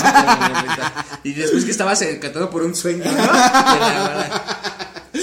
¿no? 0.95 1.21
Y 1.23 1.35
después 1.35 1.67
que 1.67 1.71
estabas 1.71 2.01
encantado 2.01 2.49
por 2.49 2.63
un 2.63 2.75
sueño, 2.75 3.05
¿no? 3.05 3.11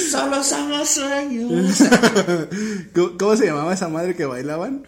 Solo 0.09 0.43
somos 0.43 0.87
sueños. 0.89 1.79
¿Cómo, 2.95 3.17
cómo 3.17 3.35
se 3.35 3.45
llamaba 3.47 3.73
esa 3.73 3.89
madre 3.89 4.15
que 4.15 4.25
bailaban? 4.25 4.83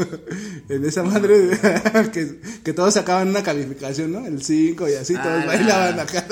en 0.68 0.84
esa 0.84 1.02
madre 1.02 1.58
que, 2.12 2.40
que 2.62 2.72
todos 2.72 2.94
sacaban 2.94 3.28
una 3.28 3.42
calificación, 3.42 4.12
¿no? 4.12 4.26
El 4.26 4.42
5 4.42 4.88
y 4.88 4.94
así, 4.94 5.14
Ah, 5.16 5.22
todos 5.22 5.38
la- 5.40 5.46
bailaban 5.46 6.00
acá. 6.00 6.26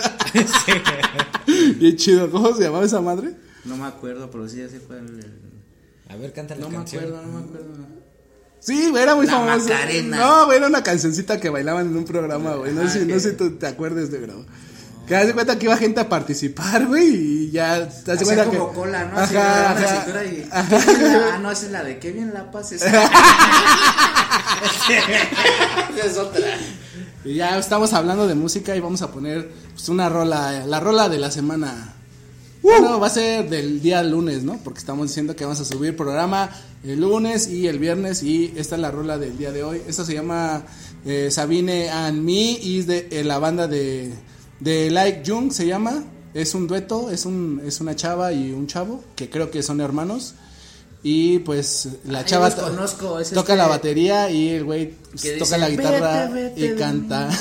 Bien 1.76 1.96
chido, 1.96 2.30
¿cómo 2.30 2.54
se 2.54 2.62
llamaba 2.64 2.84
esa 2.84 3.00
madre? 3.00 3.34
No 3.64 3.76
me 3.76 3.86
acuerdo, 3.86 4.30
pero 4.30 4.48
sí, 4.48 4.62
así 4.62 4.78
fue 4.78 4.98
el. 4.98 5.24
A 6.08 6.16
ver, 6.16 6.32
canta 6.32 6.54
la 6.54 6.62
No 6.62 6.68
me 6.70 6.76
canción. 6.76 7.04
acuerdo, 7.04 7.22
no 7.26 7.32
me 7.38 7.44
acuerdo. 7.44 7.86
Sí, 8.60 8.88
güey, 8.90 9.02
era 9.02 9.14
muy 9.14 9.26
La 9.26 9.32
famoso. 9.32 9.68
Macarena. 9.68 10.16
No, 10.18 10.46
güey, 10.46 10.58
era 10.58 10.66
una 10.66 10.82
cancioncita 10.82 11.38
que 11.38 11.48
bailaban 11.48 11.86
en 11.86 11.96
un 11.96 12.04
programa, 12.04 12.54
güey. 12.54 12.72
No, 12.72 12.82
Ah, 12.82 12.88
sé, 12.88 13.04
no 13.06 13.14
ok. 13.14 13.20
sé 13.20 13.30
si 13.30 13.36
tú 13.36 13.52
te 13.52 13.66
acuerdes 13.66 14.10
de 14.10 14.18
bro. 14.18 14.44
Que 15.08 15.16
haz 15.16 15.26
de 15.26 15.32
cuenta 15.32 15.58
que 15.58 15.64
iba 15.64 15.76
gente 15.76 16.00
a 16.00 16.08
participar, 16.08 16.86
güey, 16.86 17.14
y 17.46 17.50
ya 17.50 17.88
te 17.88 18.16
cuenta 18.18 18.44
como 18.44 18.68
que. 18.68 18.74
cola, 18.76 19.06
¿no? 19.06 19.18
Ajá, 19.18 19.70
Así, 19.70 19.84
ajá. 19.84 20.24
y. 20.24 20.48
Ah, 20.52 21.38
no, 21.40 21.50
esa 21.50 21.66
es 21.66 21.72
la 21.72 21.82
de 21.82 21.98
qué 21.98 22.12
bien 22.12 22.34
la 22.34 22.50
paz. 22.50 22.72
Es 22.72 22.82
otra. 26.18 26.46
Y 27.24 27.34
ya 27.34 27.58
estamos 27.58 27.92
hablando 27.94 28.28
de 28.28 28.34
música 28.34 28.76
y 28.76 28.80
vamos 28.80 29.02
a 29.02 29.10
poner 29.10 29.50
pues, 29.74 29.88
una 29.88 30.08
rola, 30.08 30.66
la 30.66 30.80
rola 30.80 31.08
de 31.08 31.18
la 31.18 31.30
semana. 31.30 31.94
Bueno, 32.62 33.00
va 33.00 33.06
a 33.06 33.10
ser 33.10 33.48
del 33.48 33.80
día 33.80 34.02
lunes, 34.02 34.42
¿no? 34.42 34.58
Porque 34.58 34.80
estamos 34.80 35.08
diciendo 35.08 35.34
que 35.34 35.44
vamos 35.44 35.60
a 35.60 35.64
subir 35.64 35.96
programa 35.96 36.50
el 36.84 37.00
lunes 37.00 37.48
y 37.48 37.66
el 37.66 37.78
viernes 37.78 38.22
y 38.22 38.52
esta 38.56 38.74
es 38.74 38.80
la 38.80 38.90
rola 38.90 39.16
del 39.16 39.38
día 39.38 39.52
de 39.52 39.62
hoy. 39.62 39.80
Esta 39.86 40.04
se 40.04 40.14
llama 40.14 40.64
eh, 41.04 41.28
Sabine 41.30 41.88
and 41.90 42.22
Me 42.22 42.32
y 42.32 42.80
es 42.80 42.86
de 42.86 43.08
eh, 43.10 43.24
la 43.24 43.38
banda 43.38 43.66
de, 43.68 44.12
de 44.60 44.90
Like 44.90 45.22
Jung, 45.30 45.52
se 45.52 45.66
llama. 45.66 46.04
Es 46.34 46.54
un 46.54 46.66
dueto, 46.66 47.10
es, 47.10 47.24
un, 47.24 47.60
es 47.64 47.80
una 47.80 47.96
chava 47.96 48.32
y 48.32 48.52
un 48.52 48.66
chavo 48.66 49.02
que 49.16 49.28
creo 49.30 49.50
que 49.50 49.62
son 49.62 49.80
hermanos. 49.80 50.34
Y 51.02 51.38
pues 51.40 51.88
la 52.04 52.20
Ay, 52.20 52.24
chava 52.26 52.50
conozco, 52.54 53.18
es 53.20 53.30
toca 53.30 53.52
este- 53.52 53.56
la 53.56 53.68
batería 53.68 54.30
y 54.30 54.48
el 54.50 54.64
güey 54.64 54.94
pues, 55.10 55.22
toca 55.22 55.34
dice, 55.44 55.58
la 55.58 55.70
guitarra 55.70 56.26
"Vete, 56.26 56.42
vete 56.48 56.60
y 56.60 56.68
de 56.68 56.74
canta. 56.74 57.28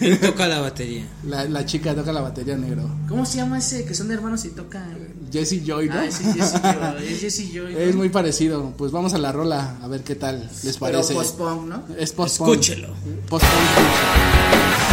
Él 0.00 0.18
toca 0.20 0.48
la 0.48 0.60
batería. 0.60 1.06
La, 1.24 1.44
la 1.44 1.64
chica 1.66 1.94
toca 1.94 2.12
la 2.12 2.20
batería 2.20 2.56
negro. 2.56 2.88
¿Cómo 3.08 3.24
se 3.26 3.36
llama 3.38 3.58
ese 3.58 3.84
que 3.84 3.94
son 3.94 4.10
hermanos 4.10 4.44
y 4.44 4.48
tocan? 4.50 4.96
Jessie 5.32 5.62
Joy, 5.64 5.88
¿no? 5.88 5.94
Ah, 5.98 6.06
sí, 6.10 6.24
Jessie 6.24 6.58
Joy. 6.60 7.04
Es 7.12 7.20
Jessie 7.20 7.50
Joy. 7.52 7.72
¿no? 7.72 7.78
es 7.78 7.94
muy 7.94 8.08
parecido. 8.08 8.72
Pues 8.76 8.90
vamos 8.90 9.14
a 9.14 9.18
la 9.18 9.30
rola 9.32 9.76
a 9.82 9.88
ver 9.88 10.02
qué 10.02 10.14
tal 10.16 10.40
les 10.64 10.76
Pero 10.78 10.78
parece. 10.98 11.14
post-punk, 11.14 11.66
¿no? 11.68 11.84
es 11.98 12.12
post-punk. 12.12 12.48
Escúchelo. 12.50 12.88
Post-punk. 13.28 14.85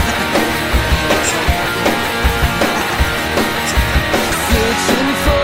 Searching 4.75 5.15
for 5.23 5.42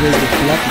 través 0.00 0.18
de 0.18 0.26
Platinum. 0.26 0.69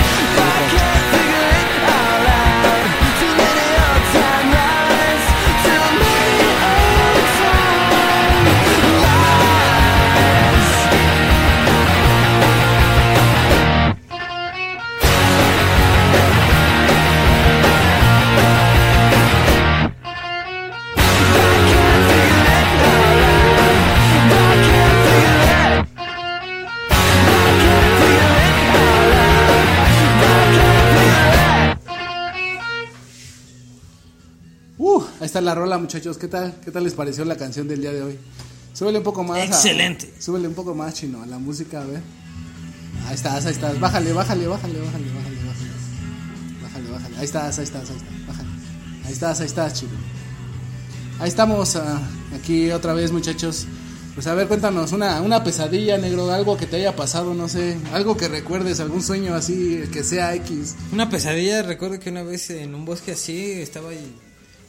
Está 35.40 35.54
la 35.54 35.54
rola, 35.54 35.78
muchachos. 35.78 36.18
¿Qué 36.18 36.28
tal? 36.28 36.54
¿Qué 36.62 36.70
tal 36.70 36.84
les 36.84 36.92
pareció 36.92 37.24
la 37.24 37.36
canción 37.36 37.66
del 37.66 37.80
día 37.80 37.92
de 37.92 38.02
hoy? 38.02 38.18
Súbele 38.74 38.98
un 38.98 39.04
poco 39.04 39.24
más. 39.24 39.38
a- 39.38 39.44
Excelente. 39.44 40.12
súbele 40.18 40.46
un 40.48 40.54
poco 40.54 40.74
más, 40.74 40.94
chino, 40.94 41.22
a 41.22 41.26
la 41.26 41.38
música, 41.38 41.80
a 41.80 41.84
ver. 41.86 42.02
Ahí 43.08 43.14
estás, 43.14 43.46
ahí 43.46 43.52
estás. 43.52 43.80
Bájale, 43.80 44.12
bájale, 44.12 44.46
bájale, 44.46 44.78
bájale, 44.78 45.04
bájale, 45.10 45.36
bájale. 45.46 46.62
Bájale, 46.62 46.90
bájale. 46.90 47.16
Ahí 47.16 47.24
estás, 47.24 47.58
ahí 47.58 47.64
estás, 47.64 47.88
ahí 47.90 47.96
estás. 47.96 48.26
Bájale. 48.28 48.48
Ahí 49.06 49.12
estás, 49.12 49.40
ahí 49.40 49.46
estás, 49.46 49.74
chino. 49.74 49.92
Ahí 51.20 51.28
estamos, 51.28 51.76
ah, 51.76 52.00
aquí 52.38 52.70
otra 52.70 52.92
vez, 52.92 53.10
muchachos. 53.10 53.66
Pues 54.14 54.26
a 54.26 54.34
ver, 54.34 54.46
cuéntanos, 54.46 54.92
una, 54.92 55.22
una 55.22 55.42
pesadilla, 55.42 55.96
negro, 55.96 56.30
algo 56.30 56.56
que 56.58 56.66
te 56.66 56.76
haya 56.76 56.94
pasado, 56.94 57.32
no 57.32 57.48
sé, 57.48 57.78
algo 57.94 58.16
que 58.16 58.28
recuerdes, 58.28 58.80
algún 58.80 59.02
sueño 59.02 59.34
así, 59.34 59.82
que 59.92 60.04
sea 60.04 60.34
X. 60.34 60.74
Una 60.92 61.08
pesadilla, 61.08 61.62
recuerdo 61.62 61.98
que 61.98 62.10
una 62.10 62.22
vez 62.24 62.50
en 62.50 62.74
un 62.74 62.84
bosque 62.84 63.12
así 63.12 63.52
estaba 63.52 63.90
ahí. 63.90 64.14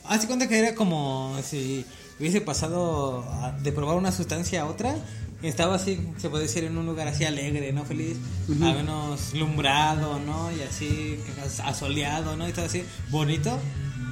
Hace 0.05 0.27
cuenta 0.27 0.47
que 0.47 0.57
era 0.59 0.75
como 0.75 1.37
si 1.43 1.85
hubiese 2.19 2.41
pasado 2.41 3.23
a- 3.29 3.51
de 3.51 3.71
probar 3.71 3.97
una 3.97 4.11
sustancia 4.11 4.61
a 4.63 4.65
otra. 4.65 4.95
Y 5.43 5.47
estaba 5.47 5.75
así, 5.75 5.99
se 6.19 6.29
puede 6.29 6.43
decir, 6.43 6.63
en 6.65 6.77
un 6.77 6.85
lugar 6.85 7.07
así 7.07 7.23
alegre, 7.25 7.73
¿no? 7.73 7.83
Feliz, 7.83 8.15
al 8.63 8.75
menos 8.75 9.33
lumbrado, 9.33 10.19
¿no? 10.19 10.51
Y 10.55 10.61
así, 10.61 11.17
as- 11.43 11.59
asoleado, 11.61 12.35
¿no? 12.37 12.47
Y 12.47 12.51
todo 12.53 12.65
así, 12.65 12.83
bonito. 13.09 13.57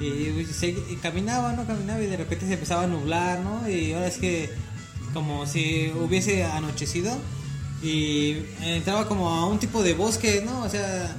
Y, 0.00 0.44
segui- 0.52 0.82
y 0.90 0.96
caminaba, 0.96 1.52
¿no? 1.52 1.64
Caminaba 1.66 2.02
y 2.02 2.06
de 2.06 2.16
repente 2.16 2.46
se 2.46 2.54
empezaba 2.54 2.82
a 2.82 2.86
nublar, 2.88 3.38
¿no? 3.40 3.68
Y 3.68 3.92
ahora 3.92 4.08
es 4.08 4.16
que, 4.18 4.50
como 5.14 5.46
si 5.46 5.92
hubiese 6.00 6.42
anochecido. 6.42 7.12
Y 7.82 8.36
entraba 8.62 9.06
como 9.06 9.30
a 9.30 9.46
un 9.46 9.58
tipo 9.60 9.82
de 9.84 9.94
bosque, 9.94 10.42
¿no? 10.44 10.62
O 10.64 10.68
sea, 10.68 11.14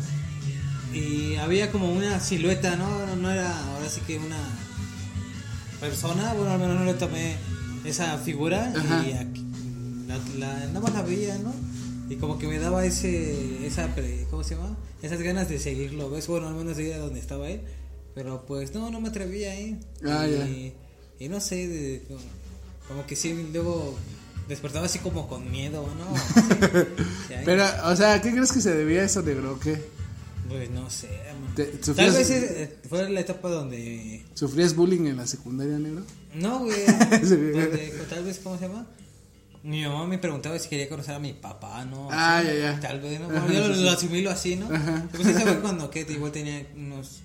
y 0.94 1.36
había 1.36 1.72
como 1.72 1.92
una 1.92 2.20
silueta, 2.20 2.76
¿no? 2.76 3.16
No 3.16 3.32
era 3.32 3.58
ahora 3.74 3.90
sí 3.90 4.02
que 4.08 4.18
una 4.18 4.38
persona, 5.80 6.34
bueno, 6.34 6.52
al 6.52 6.60
menos 6.60 6.80
no 6.80 6.86
le 6.86 6.94
tomé 6.94 7.36
esa 7.86 8.18
figura 8.18 8.72
Ajá. 8.76 9.04
y 9.08 9.14
aquí, 9.14 9.46
la, 10.08 10.18
la, 10.38 10.66
nada 10.68 10.80
más 10.80 10.94
la 10.94 11.02
veía, 11.02 11.38
¿no? 11.40 11.54
Y 12.10 12.18
como 12.18 12.38
que 12.38 12.48
me 12.48 12.60
daba 12.60 12.86
ese, 12.86 13.66
esa, 13.66 13.90
¿cómo 14.30 14.44
se 14.44 14.56
llama? 14.56 14.76
Esas 15.02 15.22
ganas 15.22 15.50
de 15.50 15.60
seguirlo, 15.60 16.10
¿ves? 16.12 16.28
Bueno, 16.28 16.48
al 16.50 16.56
menos 16.56 16.78
de 16.78 16.84
ir 16.90 16.94
a 16.94 16.98
donde 17.00 17.20
estaba 17.20 17.50
él, 17.50 17.62
pero 18.14 18.46
pues 18.46 18.74
no, 18.74 18.92
no 18.92 19.00
me 19.02 19.10
atrevía 19.10 19.52
ahí. 19.54 19.80
Ah, 20.06 20.28
y, 20.28 20.74
y 21.20 21.30
no 21.30 21.40
sé, 21.40 21.68
de- 21.68 22.04
como, 22.08 22.20
como 22.88 23.06
que 23.08 23.16
sí, 23.16 23.50
luego 23.54 23.98
despertaba 24.50 24.86
así 24.86 25.00
como 25.00 25.28
con 25.30 25.50
miedo, 25.50 25.88
¿no? 25.98 26.14
Sí, 27.28 27.34
Pero, 27.46 27.64
o 27.86 27.96
sea, 27.96 28.22
¿qué 28.22 28.32
crees 28.32 28.52
que 28.52 28.60
se 28.62 28.76
debía 28.76 29.02
a 29.02 29.06
eso, 29.06 29.22
negro? 29.22 29.58
¿Qué? 29.60 29.82
Pues 30.52 30.70
no 30.70 30.90
sé, 30.90 31.08
man. 31.42 31.56
Tal 31.96 32.12
vez 32.12 32.30
eh, 32.30 32.78
fue 32.90 33.10
la 33.10 33.22
etapa 33.22 33.50
donde 33.50 34.26
¿Sufrías 34.34 34.76
bullying 34.76 35.06
en 35.08 35.18
la 35.18 35.26
secundaria, 35.26 35.78
negro? 35.80 36.04
No, 36.36 36.60
güey. 36.60 36.78
Sí. 37.24 37.36
Donde, 37.36 37.94
tal 38.10 38.24
vez, 38.26 38.40
¿cómo 38.44 38.58
se 38.58 38.68
llama? 38.68 38.86
Mi 39.64 39.84
mamá 39.84 40.08
me 40.08 40.18
preguntaba 40.18 40.58
si 40.60 40.68
quería 40.68 40.90
conocer 40.90 41.14
a 41.16 41.20
mi 41.20 41.34
papá, 41.34 41.86
¿no? 41.86 42.10
Ah, 42.12 42.40
Así, 42.40 42.48
ya, 42.48 42.54
ya. 42.56 42.80
Tal 42.80 43.00
vez, 43.00 43.20
¿no? 43.20 43.30
Ajá, 43.30 43.48
yo 43.48 43.74
sí, 43.74 43.82
lo, 43.84 43.96
sí. 43.96 44.22
lo 44.22 44.32
así, 44.32 44.56
¿no? 44.56 44.74
Ajá. 44.74 45.08
Pues 45.12 45.28
esa 45.28 45.42
fue 45.42 45.60
cuando, 45.62 45.90
que 45.90 46.02
Igual 46.02 46.32
tenía 46.32 46.66
unos 46.76 47.20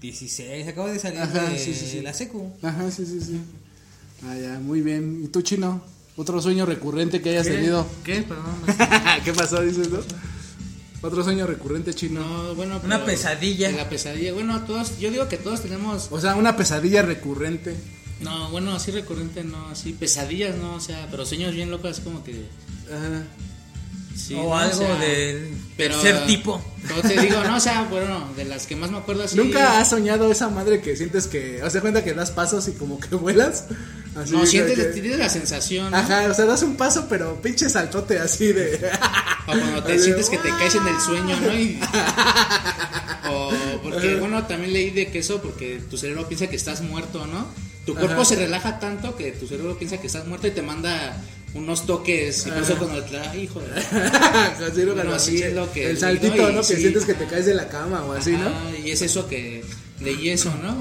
16, 0.00 0.68
acabo 0.68 0.88
de 0.88 0.98
salir 0.98 1.20
Ajá, 1.20 1.48
de 1.48 1.58
sí, 1.58 1.74
sí, 1.74 1.86
sí. 1.86 2.00
la 2.02 2.12
secu. 2.12 2.52
Ajá, 2.62 2.90
sí, 2.90 3.06
sí, 3.06 3.20
sí. 3.20 3.40
Ah, 4.24 4.36
ya, 4.36 4.58
muy 4.60 4.82
bien. 4.82 5.22
¿Y 5.24 5.28
tú, 5.28 5.42
chino? 5.42 5.82
¿Otro 6.16 6.40
sueño 6.42 6.66
recurrente 6.66 7.22
que 7.22 7.30
hayas 7.30 7.46
¿Qué? 7.46 7.54
tenido? 7.54 7.86
¿Qué? 8.04 8.22
Perdón. 8.22 8.54
¿Qué 9.24 9.32
pasó, 9.32 9.62
dices, 9.62 9.88
no? 9.90 10.00
Otro 11.02 11.24
sueño 11.24 11.46
recurrente, 11.46 11.92
chino. 11.94 12.20
No, 12.20 12.54
bueno, 12.54 12.80
Una 12.84 13.04
pesadilla. 13.04 13.72
La 13.72 13.88
pesadilla. 13.88 14.32
Bueno, 14.32 14.62
todos, 14.62 14.98
yo 14.98 15.10
digo 15.10 15.28
que 15.28 15.36
todos 15.36 15.60
tenemos. 15.60 16.08
O 16.10 16.20
sea, 16.20 16.36
una 16.36 16.56
pesadilla 16.56 17.02
recurrente. 17.02 17.74
No, 18.20 18.50
bueno, 18.50 18.72
así 18.72 18.92
recurrente, 18.92 19.42
no, 19.42 19.68
así 19.70 19.92
pesadillas, 19.92 20.56
no, 20.56 20.76
o 20.76 20.80
sea, 20.80 21.08
pero 21.10 21.26
sueños 21.26 21.54
bien 21.54 21.72
locos, 21.72 21.98
como 22.00 22.22
que. 22.22 22.46
Ajá. 22.88 23.24
Sí, 24.16 24.34
o 24.34 24.42
¿no? 24.44 24.56
algo 24.56 24.78
sea, 24.78 24.94
de 24.96 25.48
pero, 25.76 26.00
ser 26.00 26.26
tipo. 26.26 26.62
Como 26.88 27.00
te 27.02 27.20
digo, 27.20 27.42
no, 27.44 27.56
o 27.56 27.60
sea, 27.60 27.82
bueno, 27.90 28.28
de 28.36 28.44
las 28.44 28.66
que 28.66 28.76
más 28.76 28.90
me 28.90 28.98
acuerdo 28.98 29.22
así. 29.24 29.36
¿Nunca 29.36 29.78
has 29.80 29.90
soñado 29.90 30.30
esa 30.30 30.48
madre 30.48 30.80
que 30.80 30.96
sientes 30.96 31.26
que... 31.26 31.62
O 31.62 31.70
sea, 31.70 31.80
cuenta 31.80 32.02
que 32.04 32.12
das 32.12 32.30
pasos 32.30 32.66
y 32.68 32.72
como 32.72 32.98
que 33.00 33.14
vuelas? 33.16 33.64
Así 34.16 34.32
No, 34.32 34.40
de 34.40 34.46
sientes, 34.46 34.78
que- 34.78 34.84
tienes 35.00 35.18
la 35.18 35.28
sensación. 35.28 35.90
¿no? 35.90 35.96
Ajá, 35.96 36.26
o 36.30 36.34
sea, 36.34 36.44
das 36.44 36.62
un 36.62 36.76
paso, 36.76 37.06
pero 37.08 37.40
pinche 37.40 37.68
saltote 37.70 38.18
así 38.18 38.52
de... 38.52 38.74
O 39.46 39.46
cuando 39.46 39.82
te 39.84 39.94
Así, 39.94 40.04
sientes 40.04 40.28
que 40.28 40.38
te 40.38 40.50
caes 40.50 40.74
en 40.74 40.86
el 40.86 41.00
sueño, 41.00 41.36
¿no? 41.40 41.52
Y- 41.58 41.80
o 43.30 43.50
porque, 43.82 44.16
bueno, 44.16 44.44
también 44.46 44.72
leí 44.72 44.90
de 44.90 45.08
que 45.10 45.18
eso, 45.20 45.40
porque 45.40 45.80
tu 45.90 45.96
cerebro 45.96 46.26
piensa 46.28 46.46
que 46.48 46.56
estás 46.56 46.80
muerto, 46.82 47.26
¿no? 47.26 47.46
Tu 47.86 47.94
cuerpo 47.94 48.14
Ajá. 48.22 48.24
se 48.26 48.36
relaja 48.36 48.78
tanto 48.78 49.16
que 49.16 49.32
tu 49.32 49.46
cerebro 49.46 49.76
piensa 49.78 49.98
que 49.98 50.06
estás 50.06 50.26
muerto 50.26 50.46
y 50.46 50.50
te 50.52 50.62
manda 50.62 51.16
unos 51.54 51.86
toques. 51.86 52.46
Y 52.46 52.50
por 52.50 52.62
eso 52.62 52.76
cuando 52.78 53.02
te 53.02 53.18
ay, 53.18 53.42
hijo 53.42 53.60
de. 53.60 53.68
Así, 55.14 55.42
es 55.42 55.54
lo 55.54 55.70
que 55.72 55.90
El 55.90 55.98
saltito, 55.98 56.50
¿no? 56.50 56.60
Que 56.60 56.64
sí. 56.64 56.76
sientes 56.76 57.04
que 57.04 57.14
te 57.14 57.26
caes 57.26 57.46
de 57.46 57.54
la 57.54 57.68
cama 57.68 58.04
o 58.04 58.12
así, 58.12 58.32
¿no? 58.32 58.50
Y 58.84 58.90
es 58.90 59.02
eso 59.02 59.28
que 59.28 59.64
leí 60.00 60.30
eso, 60.30 60.52
¿no? 60.62 60.76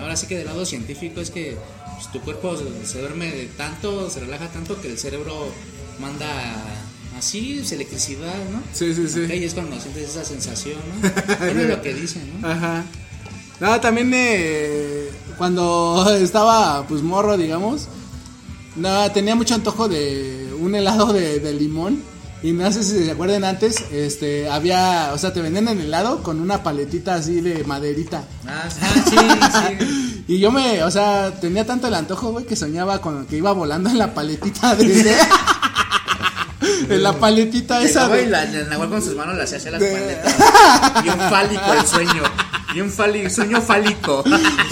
Ahora 0.00 0.16
sí 0.16 0.26
que 0.26 0.38
del 0.38 0.46
lado 0.46 0.64
científico 0.64 1.20
es 1.20 1.30
que 1.30 1.56
pues, 1.94 2.12
tu 2.12 2.20
cuerpo 2.20 2.56
se, 2.56 2.86
se 2.86 3.00
duerme 3.00 3.30
de 3.30 3.46
tanto, 3.46 4.08
se 4.08 4.20
relaja 4.20 4.48
tanto 4.48 4.80
que 4.80 4.88
el 4.88 4.98
cerebro 4.98 5.52
manda 5.98 6.26
así 7.16 7.56
pues, 7.58 7.72
electricidad, 7.72 8.34
¿no? 8.50 8.62
Sí, 8.72 8.94
sí, 8.94 9.08
sí. 9.08 9.20
Y 9.32 9.44
es 9.44 9.54
cuando 9.54 9.80
sientes 9.80 10.10
esa 10.10 10.24
sensación, 10.24 10.78
¿no? 11.02 11.10
Bueno, 11.38 11.60
es 11.62 11.68
lo 11.68 11.82
que 11.82 11.94
dicen, 11.94 12.40
¿no? 12.40 12.48
Ajá. 12.48 12.84
No, 13.60 13.80
también 13.80 14.10
eh, 14.14 15.08
cuando 15.38 16.04
estaba 16.20 16.86
pues 16.86 17.02
morro, 17.02 17.36
digamos, 17.36 17.88
no, 18.76 19.10
tenía 19.12 19.34
mucho 19.34 19.54
antojo 19.54 19.88
de 19.88 20.54
un 20.60 20.74
helado 20.74 21.12
de, 21.12 21.38
de 21.40 21.52
limón. 21.52 22.02
Y 22.44 22.50
no 22.50 22.72
sé 22.72 22.82
si 22.82 23.04
se 23.04 23.12
acuerdan 23.12 23.44
antes, 23.44 23.76
este, 23.92 24.50
había, 24.50 25.10
o 25.14 25.18
sea, 25.18 25.32
te 25.32 25.40
vendían 25.40 25.68
el 25.68 25.80
helado 25.80 26.24
con 26.24 26.40
una 26.40 26.64
paletita 26.64 27.14
así 27.14 27.40
de 27.40 27.62
maderita. 27.62 28.24
Ah, 28.48 28.64
sí. 28.68 29.16
Ah, 29.16 29.74
sí. 29.78 29.98
Y 30.28 30.38
yo 30.38 30.50
me, 30.52 30.82
o 30.84 30.90
sea, 30.90 31.32
tenía 31.40 31.66
tanto 31.66 31.88
el 31.88 31.94
antojo, 31.94 32.30
güey, 32.30 32.46
que 32.46 32.54
soñaba 32.56 33.00
con 33.00 33.26
que 33.26 33.36
iba 33.36 33.50
volando 33.52 33.90
en 33.90 33.98
la 33.98 34.14
paletita 34.14 34.74
de... 34.76 35.16
en 36.88 37.02
la 37.02 37.12
paletita 37.12 37.82
esa 37.82 38.02
Llegaba 38.08 38.18
y 38.20 38.24
de... 38.24 38.30
la, 38.30 38.44
la 38.44 38.76
con 38.88 39.02
sus 39.02 39.16
manos 39.16 39.36
le 39.36 39.42
hacía 39.42 39.70
las 39.72 39.80
de- 39.80 39.92
paletas. 39.92 40.34
Y 41.04 41.08
un 41.08 41.18
fálico 41.28 41.72
el 41.78 41.86
sueño. 41.86 42.22
Y 42.74 42.80
un 42.80 42.90
fálico, 42.90 43.28
sueño 43.30 43.60
fálico. 43.60 44.24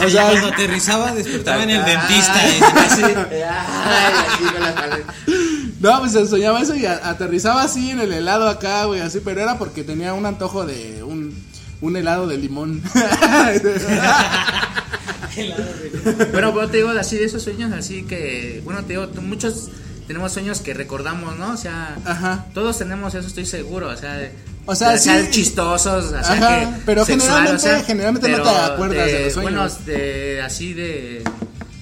O 0.04 0.08
sea, 0.08 0.30
Cuando 0.30 0.48
aterrizaba, 0.48 1.12
despertaba 1.12 1.62
en 1.64 1.70
el 1.70 1.84
dentista. 1.84 2.48
¿eh? 2.48 2.60
Así, 2.86 3.02
ay, 3.02 4.14
así 4.28 4.44
con 4.44 4.60
la 4.60 4.74
paleta. 4.74 5.14
No, 5.80 5.98
pues 6.00 6.12
se 6.12 6.26
soñaba 6.26 6.60
eso 6.60 6.74
y 6.74 6.86
a- 6.86 7.00
aterrizaba 7.08 7.62
así 7.62 7.90
en 7.90 8.00
el 8.00 8.12
helado 8.12 8.48
acá, 8.48 8.84
güey, 8.84 9.00
así, 9.00 9.20
pero 9.24 9.40
era 9.40 9.56
porque 9.58 9.82
tenía 9.82 10.12
un 10.14 10.26
antojo 10.26 10.66
de 10.66 11.02
un, 11.02 11.34
un 11.80 11.96
helado 11.96 12.26
de 12.26 12.36
limón. 12.38 12.82
Bueno, 16.32 16.52
pero 16.52 16.68
te 16.68 16.78
digo 16.78 16.90
así 16.90 17.16
de 17.16 17.24
esos 17.24 17.42
sueños, 17.42 17.72
así 17.72 18.02
que, 18.04 18.60
bueno, 18.64 18.82
te 18.82 18.88
digo, 18.94 19.08
tú- 19.08 19.22
muchos 19.22 19.68
tenemos 20.06 20.32
sueños 20.32 20.60
que 20.60 20.74
recordamos, 20.74 21.38
¿no? 21.38 21.52
O 21.52 21.56
sea, 21.56 21.96
Ajá. 22.04 22.46
todos 22.52 22.78
tenemos 22.78 23.14
eso, 23.14 23.26
estoy 23.28 23.46
seguro, 23.46 23.88
o 23.88 23.96
sea, 23.96 24.14
de- 24.14 24.32
O 24.66 24.74
sea, 24.76 24.96
sí. 24.98 25.10
chistosos, 25.30 26.04
o 26.06 26.08
sea, 26.10 26.20
Ajá, 26.20 26.60
que 26.76 26.82
pero 26.86 27.04
sexual, 27.04 27.46
generalmente- 27.46 27.84
generalmente 27.86 28.28
no 28.28 28.36
te 28.36 28.42
pero 28.42 28.56
acuerdas 28.64 29.06
de 29.06 29.24
los 29.24 29.32
sueños. 29.32 29.52
Bueno, 29.52 29.68
de, 29.86 30.42
así 30.42 30.74
de, 30.74 31.24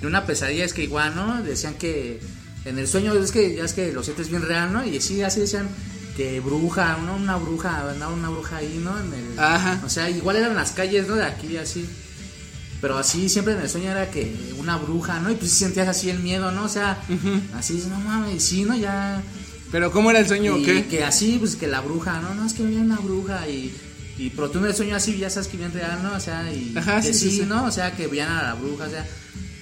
de 0.01 0.07
una 0.07 0.25
pesadilla 0.25 0.65
es 0.65 0.73
que 0.73 0.85
igual, 0.85 1.15
¿no? 1.15 1.43
Decían 1.43 1.75
que 1.75 2.21
en 2.65 2.79
el 2.79 2.87
sueño 2.89 3.13
es 3.15 3.31
que 3.33 3.57
ya 3.57 3.65
es 3.65 3.73
que 3.75 3.93
lo 3.93 4.03
sientes 4.03 4.31
bien 4.31 4.43
real, 4.43 4.73
¿no? 4.73 4.85
Y 4.85 5.01
sí, 5.01 5.23
así 5.23 5.41
decían 5.41 5.69
que 6.17 6.41
bruja, 6.41 6.97
¿no? 7.05 7.15
Una 7.17 7.37
bruja, 7.37 7.91
andaba 7.91 8.13
una 8.13 8.31
bruja 8.31 8.57
ahí, 8.59 8.81
¿no? 8.83 8.99
En 8.99 9.13
el, 9.13 9.39
Ajá. 9.39 9.81
O 9.85 9.89
sea, 9.91 10.09
igual 10.09 10.37
eran 10.37 10.55
las 10.55 10.71
calles, 10.73 11.07
¿no? 11.09 11.15
De 11.17 11.25
aquí, 11.25 11.57
así. 11.57 11.89
Pero 12.81 12.97
así 12.97 13.29
siempre 13.29 13.55
en 13.55 13.61
el 13.61 13.69
sueño 13.69 13.91
era 13.91 14.09
que 14.11 14.35
una 14.59 14.77
bruja, 14.77 15.19
¿no? 15.21 15.31
Y 15.31 15.35
pues 15.35 15.51
sentías 15.53 15.89
así 15.89 16.11
el 16.11 16.21
miedo, 16.21 16.53
¿no? 16.53 16.65
O 16.65 16.69
sea, 16.69 16.97
así 17.57 17.75
dices, 17.75 17.89
no 17.91 17.99
mames, 17.99 18.43
sí, 18.45 18.63
¿no? 18.63 18.77
Ya. 18.77 19.21
Pero 19.71 19.91
¿cómo 19.91 20.11
era 20.11 20.21
el 20.21 20.27
sueño 20.27 20.55
o 20.55 20.59
y 20.59 20.65
qué? 20.65 20.87
que 20.87 21.05
así, 21.05 21.37
pues 21.39 21.57
que 21.57 21.67
la 21.67 21.81
bruja, 21.81 22.21
¿no? 22.21 22.35
No, 22.35 22.47
es 22.47 22.53
que 22.55 22.63
había 22.63 22.81
una 22.81 22.99
bruja 22.99 23.49
y. 23.49 23.75
Y 24.17 24.31
pero 24.31 24.51
tú 24.51 24.59
en 24.59 24.65
el 24.65 24.75
sueño 24.75 24.97
así 24.97 25.17
ya 25.17 25.31
sabes 25.31 25.47
que 25.47 25.57
bien 25.57 25.73
real, 25.73 26.03
¿no? 26.03 26.15
O 26.15 26.21
sea, 26.21 26.53
y 26.53 26.75
Ajá, 26.77 27.01
que 27.01 27.13
sí, 27.13 27.15
sí, 27.15 27.31
sí, 27.31 27.37
sí. 27.41 27.47
¿no? 27.47 27.65
O 27.67 27.71
sea, 27.71 27.95
que 27.95 28.09
veían 28.09 28.29
a 28.31 28.43
la 28.43 28.55
bruja, 28.55 28.85
o 28.87 28.91
sea. 28.91 29.07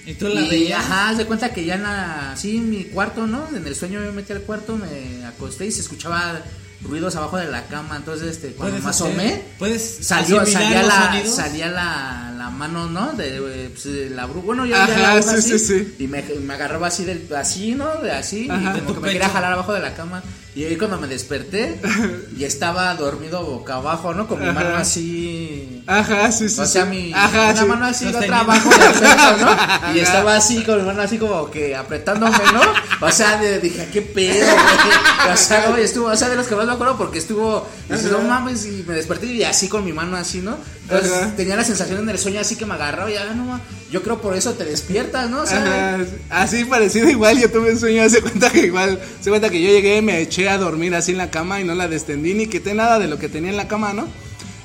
Y 0.05 0.13
tú 0.15 0.29
la 0.29 0.41
y, 0.41 0.49
veías. 0.49 0.79
ajá, 0.79 1.09
haz 1.09 1.17
de 1.19 1.25
cuenta 1.25 1.53
que 1.53 1.63
ya 1.63 1.75
en 1.75 1.83
la, 1.83 2.31
así 2.31 2.57
en 2.57 2.69
mi 2.69 2.85
cuarto, 2.85 3.27
¿no? 3.27 3.47
En 3.55 3.67
el 3.67 3.75
sueño 3.75 3.99
me 3.99 4.11
metí 4.11 4.33
al 4.33 4.41
cuarto, 4.41 4.75
me 4.77 5.25
acosté 5.25 5.67
y 5.67 5.71
se 5.71 5.81
escuchaba 5.81 6.41
ruidos 6.81 7.15
abajo 7.15 7.37
de 7.37 7.47
la 7.47 7.67
cama, 7.67 7.95
entonces 7.95 8.27
este 8.29 8.51
cuando 8.53 8.79
me 8.79 8.89
asomé, 8.89 9.43
Puedes 9.57 9.99
salió, 10.01 10.45
salía 10.45 10.83
la, 10.83 11.23
salía 11.25 11.67
la, 11.69 12.33
la 12.37 12.49
mano, 12.49 12.87
¿no? 12.87 13.13
De, 13.13 13.37
eh, 13.37 13.69
pues, 13.71 13.83
de 13.85 14.09
la 14.09 14.25
bruja. 14.25 14.45
Bueno, 14.45 14.65
yo 14.65 14.75
Ajá, 14.75 14.97
la 14.97 15.15
bruja 15.15 15.31
sí, 15.33 15.37
así, 15.37 15.59
sí, 15.59 15.79
sí. 15.79 15.95
Y 15.99 16.07
me, 16.07 16.21
me 16.21 16.53
agarraba 16.53 16.87
así 16.87 17.03
del, 17.03 17.27
así, 17.35 17.75
¿no? 17.75 18.01
De 18.01 18.11
así, 18.11 18.47
Ajá. 18.49 18.77
y 18.77 18.79
como 18.79 18.95
que 18.95 18.99
me 19.07 19.11
quería 19.13 19.29
jalar 19.29 19.53
abajo 19.53 19.73
de 19.73 19.79
la 19.79 19.93
cama. 19.93 20.23
Y 20.55 20.63
ahí 20.63 20.75
cuando 20.75 20.99
me 20.99 21.07
desperté, 21.07 21.79
y 22.37 22.43
estaba 22.43 22.93
dormido 22.95 23.43
boca 23.43 23.75
abajo, 23.75 24.13
¿no? 24.13 24.27
Con 24.27 24.39
mi 24.39 24.51
mano 24.51 24.75
así 24.75 25.76
Ajá, 25.87 26.31
sí, 26.33 26.49
sí. 26.49 26.59
O 26.59 26.65
sea, 26.65 26.83
sí. 26.83 26.89
mi 26.89 27.13
Ajá, 27.13 27.51
una 27.51 27.61
sí. 27.61 27.65
mano 27.65 27.85
así, 27.85 28.05
la 28.11 28.19
otra 28.19 28.39
abajo 28.41 28.69
del 28.69 28.79
pecho, 28.99 29.37
¿no? 29.39 29.95
Y 29.95 29.99
estaba 29.99 30.35
así, 30.35 30.63
con 30.63 30.77
mi 30.79 30.83
mano 30.85 31.01
así 31.01 31.17
como 31.17 31.49
que 31.49 31.75
apretándome, 31.75 32.37
¿no? 32.53 32.61
O 33.07 33.11
sea, 33.11 33.37
de- 33.37 33.59
dije, 33.59 33.87
qué 33.93 34.01
pedo, 34.01 34.45
güey. 34.45 35.33
O 35.33 35.37
sea, 35.37 35.69
güey, 35.69 35.83
estuvo, 35.83 36.07
o 36.07 36.15
sea, 36.17 36.27
de 36.29 36.35
los 36.35 36.45
que 36.47 36.55
más 36.55 36.65
me 36.67 36.73
acuerdo 36.73 36.97
porque 36.97 37.19
estuvo, 37.19 37.65
dices, 37.89 38.11
no 38.11 38.19
mames, 38.19 38.65
y 38.65 38.83
me 38.87 38.95
desperté 38.95 39.27
y 39.27 39.43
así 39.43 39.67
con 39.69 39.85
mi 39.85 39.93
mano 39.93 40.17
así, 40.17 40.39
¿no? 40.39 40.57
Entonces 40.83 41.11
Ajá. 41.11 41.33
tenía 41.35 41.55
la 41.55 41.63
sensación 41.63 41.99
en 41.99 42.09
el 42.09 42.17
sueño 42.19 42.39
así 42.41 42.55
que 42.55 42.65
me 42.65 42.73
agarraba 42.73 43.09
y 43.09 43.13
ya, 43.13 43.25
no, 43.33 43.45
ma, 43.45 43.61
yo 43.91 44.03
creo 44.03 44.19
por 44.21 44.35
eso 44.35 44.53
te 44.53 44.65
despiertas, 44.65 45.29
¿no? 45.29 45.41
O 45.41 45.45
sea, 45.45 45.61
Ajá, 45.95 46.03
así 46.29 46.65
parecido 46.65 47.09
igual, 47.09 47.39
yo 47.39 47.49
tuve 47.49 47.71
un 47.73 47.79
sueño, 47.79 48.03
hace 48.05 48.21
cuenta 48.21 48.49
que 48.49 48.59
igual, 48.65 48.99
se 49.21 49.29
cuenta 49.29 49.49
que 49.49 49.61
yo 49.61 49.69
llegué, 49.69 50.01
me 50.01 50.19
eché 50.21 50.49
a 50.49 50.57
dormir 50.57 50.95
así 50.95 51.11
en 51.11 51.17
la 51.17 51.29
cama 51.31 51.61
y 51.61 51.63
no 51.63 51.75
la 51.75 51.87
destendí 51.87 52.33
ni 52.33 52.47
quité 52.47 52.73
nada 52.73 52.99
de 52.99 53.07
lo 53.07 53.17
que 53.19 53.29
tenía 53.29 53.51
en 53.51 53.57
la 53.57 53.67
cama, 53.69 53.93
¿no? 53.93 54.07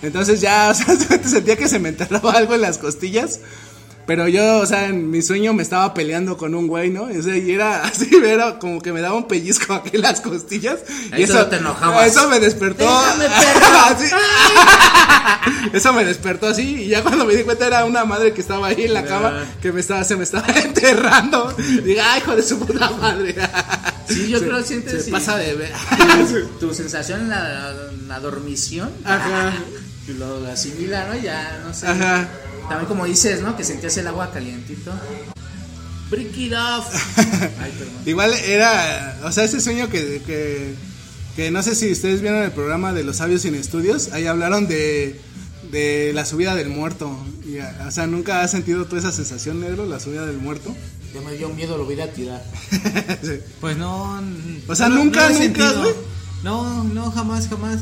Entonces 0.02 0.40
ya, 0.40 0.70
o 0.72 0.74
sea, 0.74 0.96
sentía 1.24 1.56
que 1.56 1.68
se 1.68 1.78
me 1.78 1.90
enterraba 1.90 2.32
algo 2.36 2.54
en 2.54 2.60
las 2.60 2.78
costillas, 2.78 3.40
pero 4.04 4.26
yo, 4.26 4.58
o 4.58 4.66
sea, 4.66 4.86
en 4.88 5.10
mi 5.10 5.22
sueño 5.22 5.54
me 5.54 5.62
estaba 5.62 5.94
peleando 5.94 6.36
con 6.36 6.56
un 6.56 6.66
güey, 6.66 6.90
¿no? 6.90 7.04
O 7.04 7.22
sea, 7.22 7.36
y 7.36 7.52
era 7.52 7.82
así, 7.84 8.10
era 8.24 8.58
como 8.58 8.80
que 8.80 8.92
me 8.92 9.00
daba 9.00 9.14
un 9.16 9.28
pellizco 9.28 9.74
aquí 9.74 9.90
en 9.94 10.02
las 10.02 10.20
costillas. 10.20 10.80
y 11.10 11.14
Ahí 11.14 11.22
eso 11.22 11.46
te 11.46 11.56
enojabas. 11.56 12.08
Eso 12.08 12.28
me 12.28 12.40
despertó. 12.40 12.84
Déjame. 12.84 13.26
Así. 13.88 14.06
Eso 15.72 15.92
me 15.92 16.04
despertó 16.04 16.48
así 16.48 16.82
y 16.84 16.88
ya 16.88 17.02
cuando 17.02 17.24
me 17.24 17.34
di 17.34 17.42
cuenta 17.44 17.66
era 17.66 17.84
una 17.84 18.04
madre 18.04 18.32
que 18.32 18.40
estaba 18.40 18.68
ahí 18.68 18.84
en 18.84 18.94
la 18.94 19.04
cama 19.04 19.44
que 19.60 19.72
me 19.72 19.80
estaba, 19.80 20.02
se 20.04 20.16
me 20.16 20.24
estaba 20.24 20.46
enterrando. 20.48 21.52
Diga, 21.84 22.12
ay, 22.12 22.20
hijo 22.20 22.34
de 22.36 22.42
su 22.42 22.58
puta 22.58 22.90
madre. 22.90 23.34
sí, 24.08 24.28
yo 24.28 24.38
Se- 24.40 24.46
creo 24.46 24.58
que 24.58 24.64
sientes 24.64 24.92
se 24.92 25.02
sí, 25.04 25.10
pasa 25.10 25.36
de 25.36 25.54
ver. 25.54 25.72
tu, 26.58 26.66
tu 26.68 26.74
sensación 26.74 27.20
en 27.22 27.28
la, 27.30 27.70
en 27.92 28.08
la 28.08 28.20
dormición. 28.20 28.90
Ajá. 29.04 29.52
Y 30.08 30.12
lo 30.14 30.44
asimila, 30.46 31.06
¿no? 31.08 31.20
Ya, 31.20 31.62
no 31.64 31.72
sé. 31.72 31.86
Ajá. 31.86 32.28
También 32.68 32.86
como 32.88 33.04
dices, 33.06 33.40
¿no? 33.42 33.56
Que 33.56 33.64
sentías 33.64 33.96
el 33.98 34.06
agua 34.08 34.30
calientito. 34.32 34.92
Break 36.10 36.36
it 36.36 36.52
off. 36.52 37.18
Ay. 37.60 37.72
Igual 38.06 38.34
era, 38.34 39.18
o 39.24 39.32
sea, 39.32 39.44
ese 39.44 39.60
sueño 39.60 39.88
que, 39.88 40.20
que, 40.26 40.74
que 41.36 41.50
no 41.50 41.62
sé 41.62 41.74
si 41.74 41.90
ustedes 41.90 42.20
vieron 42.20 42.42
el 42.42 42.50
programa 42.52 42.92
de 42.92 43.02
los 43.04 43.16
sabios 43.16 43.42
sin 43.42 43.54
estudios, 43.54 44.12
ahí 44.12 44.26
hablaron 44.26 44.66
de, 44.68 45.18
de 45.70 46.12
la 46.14 46.26
subida 46.26 46.54
del 46.54 46.68
muerto. 46.68 47.16
Y, 47.46 47.58
o 47.58 47.90
sea, 47.90 48.06
¿nunca 48.06 48.42
has 48.42 48.50
sentido 48.50 48.84
tú 48.86 48.96
esa 48.96 49.10
sensación, 49.12 49.60
negro, 49.60 49.86
la 49.86 50.00
subida 50.00 50.26
del 50.26 50.36
muerto? 50.38 50.74
Ya 51.14 51.20
me 51.22 51.32
dio 51.34 51.48
miedo, 51.50 51.76
lo 51.78 51.84
voy 51.84 51.94
a 51.94 51.96
ir 51.96 52.02
a 52.02 52.12
tirar. 52.12 52.44
Sí. 53.22 53.38
Pues 53.60 53.76
no. 53.76 54.20
O 54.66 54.74
sea, 54.74 54.88
no- 54.88 54.96
no 54.96 55.04
nunca, 55.04 55.28
he 55.30 55.48
nunca, 55.48 55.72
güey. 55.72 55.94
No, 56.42 56.84
no, 56.84 57.10
jamás, 57.10 57.48
jamás. 57.48 57.80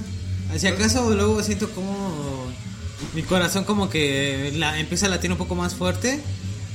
Si 0.56 0.66
acaso 0.66 1.14
luego 1.14 1.42
siento 1.42 1.70
como 1.70 2.50
mi 3.14 3.22
corazón 3.22 3.64
como 3.64 3.88
que 3.88 4.52
la, 4.56 4.78
empieza 4.78 5.06
a 5.06 5.08
latir 5.08 5.30
un 5.30 5.38
poco 5.38 5.54
más 5.54 5.74
fuerte 5.74 6.20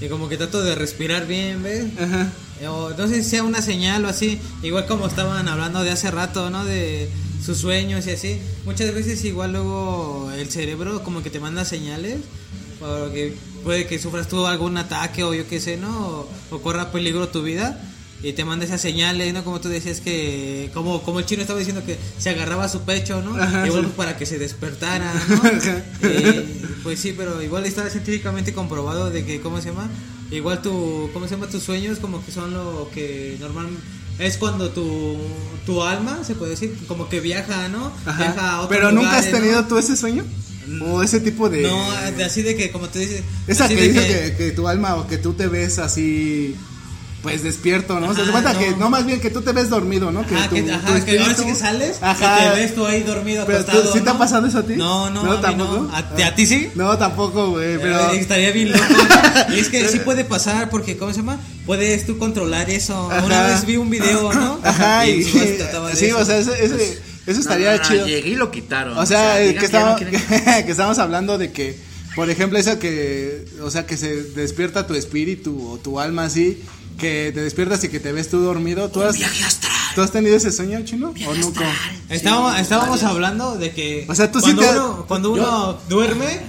y 0.02 0.08
como 0.08 0.28
que 0.28 0.38
trato 0.38 0.64
de 0.64 0.76
respirar 0.76 1.28
bien, 1.28 1.64
¿ves? 1.64 1.86
Ajá. 2.00 2.32
O 2.70 2.92
no 2.92 3.08
sé 3.08 3.24
si 3.24 3.30
sea 3.30 3.44
una 3.44 3.62
señal 3.62 4.06
o 4.06 4.08
así, 4.08 4.40
igual 4.64 4.86
como 4.86 5.08
estaban 5.08 5.48
hablando 5.48 5.84
de 5.84 5.92
hace 5.92 6.10
rato, 6.12 6.50
¿no? 6.50 6.66
De 6.66 7.10
sus 7.44 7.60
sueños 7.60 8.08
y 8.08 8.12
así. 8.12 8.40
Muchas 8.66 8.94
veces 8.94 9.24
igual 9.26 9.52
luego 9.54 10.32
el 10.38 10.50
cerebro 10.50 11.04
como 11.04 11.22
que 11.22 11.30
te 11.30 11.40
manda 11.40 11.66
señales 11.66 12.20
porque 12.80 13.36
puede 13.64 13.88
que 13.88 14.00
sufras 14.00 14.28
tú 14.28 14.46
algún 14.46 14.78
ataque 14.78 15.24
o 15.24 15.34
yo 15.34 15.48
qué 15.48 15.60
sé, 15.60 15.78
¿no? 15.78 16.08
O, 16.08 16.30
o 16.52 16.62
corra 16.62 16.92
peligro 16.92 17.30
tu 17.30 17.42
vida 17.44 17.80
y 18.23 18.34
te 18.34 18.45
manda 18.45 18.65
esas 18.65 18.82
señales, 18.82 19.34
¿no? 19.34 19.43
Como 19.43 19.62
tú 19.62 19.69
decías 19.69 20.01
que 20.01 20.69
como 20.73 21.04
como 21.04 21.19
el 21.19 21.25
chino 21.25 21.41
estaba 21.41 21.60
diciendo 21.60 21.84
que 21.86 21.97
se 22.17 22.30
agarraba 22.30 22.65
a 22.65 22.69
su 22.69 22.82
pecho, 22.82 23.21
¿no? 23.21 23.36
Ajá, 23.41 23.67
igual 23.67 23.86
sí. 23.86 23.93
para 23.95 24.17
que 24.17 24.25
se 24.25 24.39
despertara, 24.39 25.13
¿no? 25.30 25.41
Eh, 26.01 26.45
pues 26.84 26.99
sí, 26.99 27.13
pero 27.15 27.41
igual 27.41 27.65
está 27.65 27.89
científicamente 27.89 28.54
comprobado 28.54 29.10
de 29.10 29.25
que, 29.25 29.41
¿cómo 29.41 29.62
se 29.62 29.69
llama? 29.69 29.89
Igual 30.32 30.62
tu, 30.62 31.10
¿cómo 31.13 31.28
se 31.28 31.36
llama? 31.36 31.47
Tus 31.47 31.63
sueños 31.63 31.99
como 31.99 32.25
que 32.25 32.32
son 32.32 32.54
lo 32.54 32.89
que 32.93 33.38
normal 33.39 33.67
es 34.17 34.38
cuando 34.38 34.69
tu, 34.69 35.17
tu 35.65 35.84
alma, 35.84 36.23
se 36.23 36.36
puede 36.36 36.51
decir, 36.51 36.75
como 36.88 37.10
que 37.10 37.19
viaja, 37.19 37.67
¿no? 37.67 37.91
Ajá. 38.06 38.17
Viaja 38.17 38.51
a 38.51 38.62
otros 38.62 38.69
Pero 38.69 38.91
nunca 38.91 39.17
has 39.17 39.30
tenido 39.30 39.65
tú 39.65 39.78
ese 39.78 39.95
sueño? 39.95 40.23
O 40.82 41.04
ese 41.04 41.19
tipo 41.19 41.49
de... 41.49 41.62
No, 41.62 41.91
de- 42.12 42.23
así 42.23 42.41
de 42.41 42.56
que, 42.56 42.71
como 42.71 42.88
tú 42.89 42.97
dices... 42.99 43.21
Esa 43.45 43.67
que 43.67 43.75
que, 43.75 44.36
que 44.38 44.51
tu 44.51 44.67
alma 44.67 44.95
o 44.95 45.08
que 45.08 45.17
tú 45.17 45.34
te 45.34 45.47
ves 45.47 45.78
así, 45.80 46.56
pues 47.26 47.42
despierto, 47.42 48.00
¿no? 48.00 48.14
Se 48.14 48.22
Ajá, 48.22 48.32
cuenta 48.32 48.54
no. 48.54 48.60
que, 48.60 48.72
no, 48.76 48.88
más 48.92 49.04
bien 49.04 49.20
que 49.20 49.32
tú 49.32 49.42
te 49.42 49.52
ves 49.52 49.68
dormido, 49.72 50.12
¿no? 50.12 50.26
Que 50.28 50.36
Ajá, 50.36 50.48
tu, 50.48 50.56
que, 50.56 50.62
tu 50.62 50.72
ajá, 50.74 51.04
que 51.06 51.20
ahora 51.20 51.34
sí 51.36 51.44
que 51.46 51.56
sales 51.56 51.98
Ajá. 52.00 52.38
y 52.46 52.50
te 52.50 52.56
ves 52.62 52.76
tú 52.76 52.86
ahí 52.86 53.02
dormido 53.02 53.46
Pero 53.48 53.66
tú- 53.66 53.72
acostado, 53.72 53.94
¿sí 53.94 54.00
te 54.02 54.10
ha 54.12 54.18
pasado 54.20 54.46
eso 54.46 54.60
a 54.60 54.64
ti? 54.64 54.74
No, 54.76 55.10
no, 55.10 55.24
¿No, 55.24 55.32
a 55.32 55.42
tampoco? 55.42 55.78
no. 55.78 55.92
¿A, 55.92 55.98
¿A 56.28 56.36
ti 56.36 56.46
sí? 56.46 56.70
No, 56.76 56.96
tampoco, 57.00 57.50
güey, 57.50 57.80
pero... 57.80 58.12
Eh, 58.12 58.20
estaría 58.20 58.52
bien 58.52 58.72
loco. 58.72 58.84
y 59.56 59.60
es 59.60 59.70
que 59.70 59.88
sí 59.88 59.98
puede 60.00 60.24
pasar 60.24 60.70
porque, 60.70 60.98
¿cómo 60.98 61.12
se 61.14 61.18
llama? 61.22 61.40
Puedes 61.66 62.06
tú 62.06 62.20
controlar 62.20 62.70
eso. 62.70 63.10
Ajá. 63.12 63.26
Una 63.26 63.42
vez 63.48 63.66
vi 63.66 63.78
un 63.78 63.90
video, 63.90 64.32
¿no? 64.32 64.60
Ajá, 64.64 65.08
y, 65.08 65.24
trataba 65.58 65.90
de 65.90 65.96
sí, 65.96 66.06
eso. 66.06 66.20
o 66.20 66.26
sea, 66.26 66.38
ese, 66.38 66.64
ese- 66.64 67.02
eso 67.26 67.40
estaría 67.40 67.72
No, 67.72 67.78
no, 67.78 67.84
no, 67.84 67.90
chido. 67.90 68.06
Llegué 68.06 68.30
y 68.30 68.36
lo 68.36 68.52
quitaron. 68.52 68.96
O 69.00 69.06
sea, 69.08 69.42
eh, 69.44 69.56
que, 69.56 69.68
que, 70.66 70.72
estamos 70.72 71.00
hablando 71.00 71.40
de 71.40 71.52
que, 71.52 71.76
por 72.16 72.30
ejemplo, 72.30 72.60
eso 72.60 72.78
que, 72.78 73.46
o 73.64 73.72
sea, 73.72 73.88
que 73.88 73.98
se 73.98 74.22
despierta 74.22 74.86
tu 74.86 74.94
espíritu 74.94 75.70
o 75.72 75.78
tu 75.80 76.00
alma 76.00 76.26
así, 76.26 76.62
que 76.98 77.32
te 77.34 77.42
despiertas 77.42 77.84
y 77.84 77.90
que 77.90 78.00
te 78.00 78.12
ves 78.12 78.30
tú 78.30 78.40
dormido. 78.40 78.90
¿Tú 78.90 79.02
has. 79.04 79.16
¿tú 79.96 80.02
has 80.02 80.12
tenido 80.12 80.36
ese 80.36 80.52
sueño, 80.52 80.82
chino? 80.84 81.14
¿O 81.28 81.34
nunca? 81.36 81.66
Estábamos, 82.10 82.56
Sí, 82.56 82.62
estábamos 82.62 83.04
hablando 83.04 83.56
de 83.58 83.72
que 83.72 84.06
O 84.10 84.16
sea, 84.16 84.32
tú 84.32 84.40
sí 84.40 84.54
cuando, 84.54 84.62
te- 84.62 84.70
uno, 84.80 85.06
cuando 85.08 85.32
uno 85.32 85.78
duerme, 85.90 86.42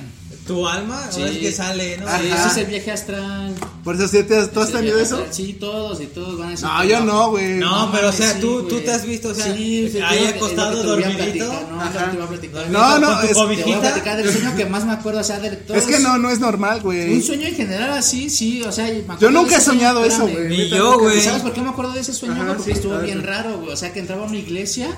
tu 0.47 0.67
alma 0.67 1.09
Sí. 1.11 1.21
ahora 1.21 1.33
es 1.33 1.39
que 1.39 1.53
sale, 1.53 1.97
¿no? 1.99 2.07
Sí, 2.07 2.27
ese 2.29 2.47
es 2.49 2.57
el 2.59 2.67
viaje 2.67 2.91
astral. 2.93 3.55
Por 3.85 3.95
eso, 3.97 4.09
¿sí 4.09 4.23
te 4.25 4.37
has- 4.39 4.51
¿tú 4.51 4.61
has 4.61 4.73
tenido 4.73 4.99
eso? 4.99 5.25
Sí, 5.31 5.53
todos 5.59 6.01
y 6.01 6.07
todos 6.07 6.39
van 6.39 6.49
a 6.49 6.51
decir. 6.53 6.67
No, 6.67 6.85
yo 6.85 7.01
no, 7.05 7.31
güey. 7.31 7.55
No, 7.55 7.91
pero 7.93 8.09
o 8.09 8.13
sea, 8.13 8.33
Sí, 8.35 8.41
tú, 8.41 8.63
tú 8.69 8.81
te 8.81 8.91
has 8.93 9.05
visto, 9.07 9.29
o 9.31 9.35
sea, 9.35 9.55
Sí, 9.55 9.89
sí, 9.93 9.99
ahí 10.01 10.27
acostado, 10.27 10.83
dormidito. 10.83 11.45
No. 11.71 11.77
No, 12.71 12.99
no, 12.99 13.21
es- 13.23 13.29
Te 13.31 13.35
voy 13.65 13.73
a 13.75 13.81
platicar 13.81 14.17
del 14.17 14.33
sueño 14.33 14.55
que 14.57 14.67
más 14.67 14.85
me 14.85 14.93
acuerdo, 14.93 15.21
o 15.21 15.25
sea, 15.25 15.39
de 15.39 15.51
todos. 15.51 15.79
Es 15.81 15.87
que 15.87 15.99
no, 16.01 16.19
no 16.19 16.31
es 16.31 16.41
normal, 16.41 16.81
güey. 16.81 17.15
Un 17.15 17.23
sueño 17.23 17.47
en 17.47 17.55
general 17.55 17.93
así, 17.93 18.31
sí, 18.31 18.63
o 18.63 18.73
sea, 18.73 18.85
me 18.87 19.05
Yo 19.21 19.31
nunca 19.31 19.57
he 19.57 19.61
sueño, 19.61 19.81
soñado 19.81 20.05
eso, 20.05 20.27
güey. 20.27 20.49
Ni 20.49 20.69
yo, 20.69 20.99
güey. 20.99 21.21
¿Sabes 21.21 21.43
por 21.43 21.53
qué 21.53 21.61
me 21.61 21.71
acuerdo 21.71 21.93
de 21.93 22.01
ese 22.01 22.13
sueño? 22.13 22.43
Ajá? 22.43 22.55
Porque 22.57 22.73
estuvo 22.73 22.99
bien 22.99 23.23
raro, 23.23 23.59
güey. 23.59 23.73
O 23.73 23.77
sea, 23.77 23.93
que 23.93 24.01
entraba 24.01 24.25
a 24.25 24.27
una 24.27 24.37
iglesia. 24.39 24.89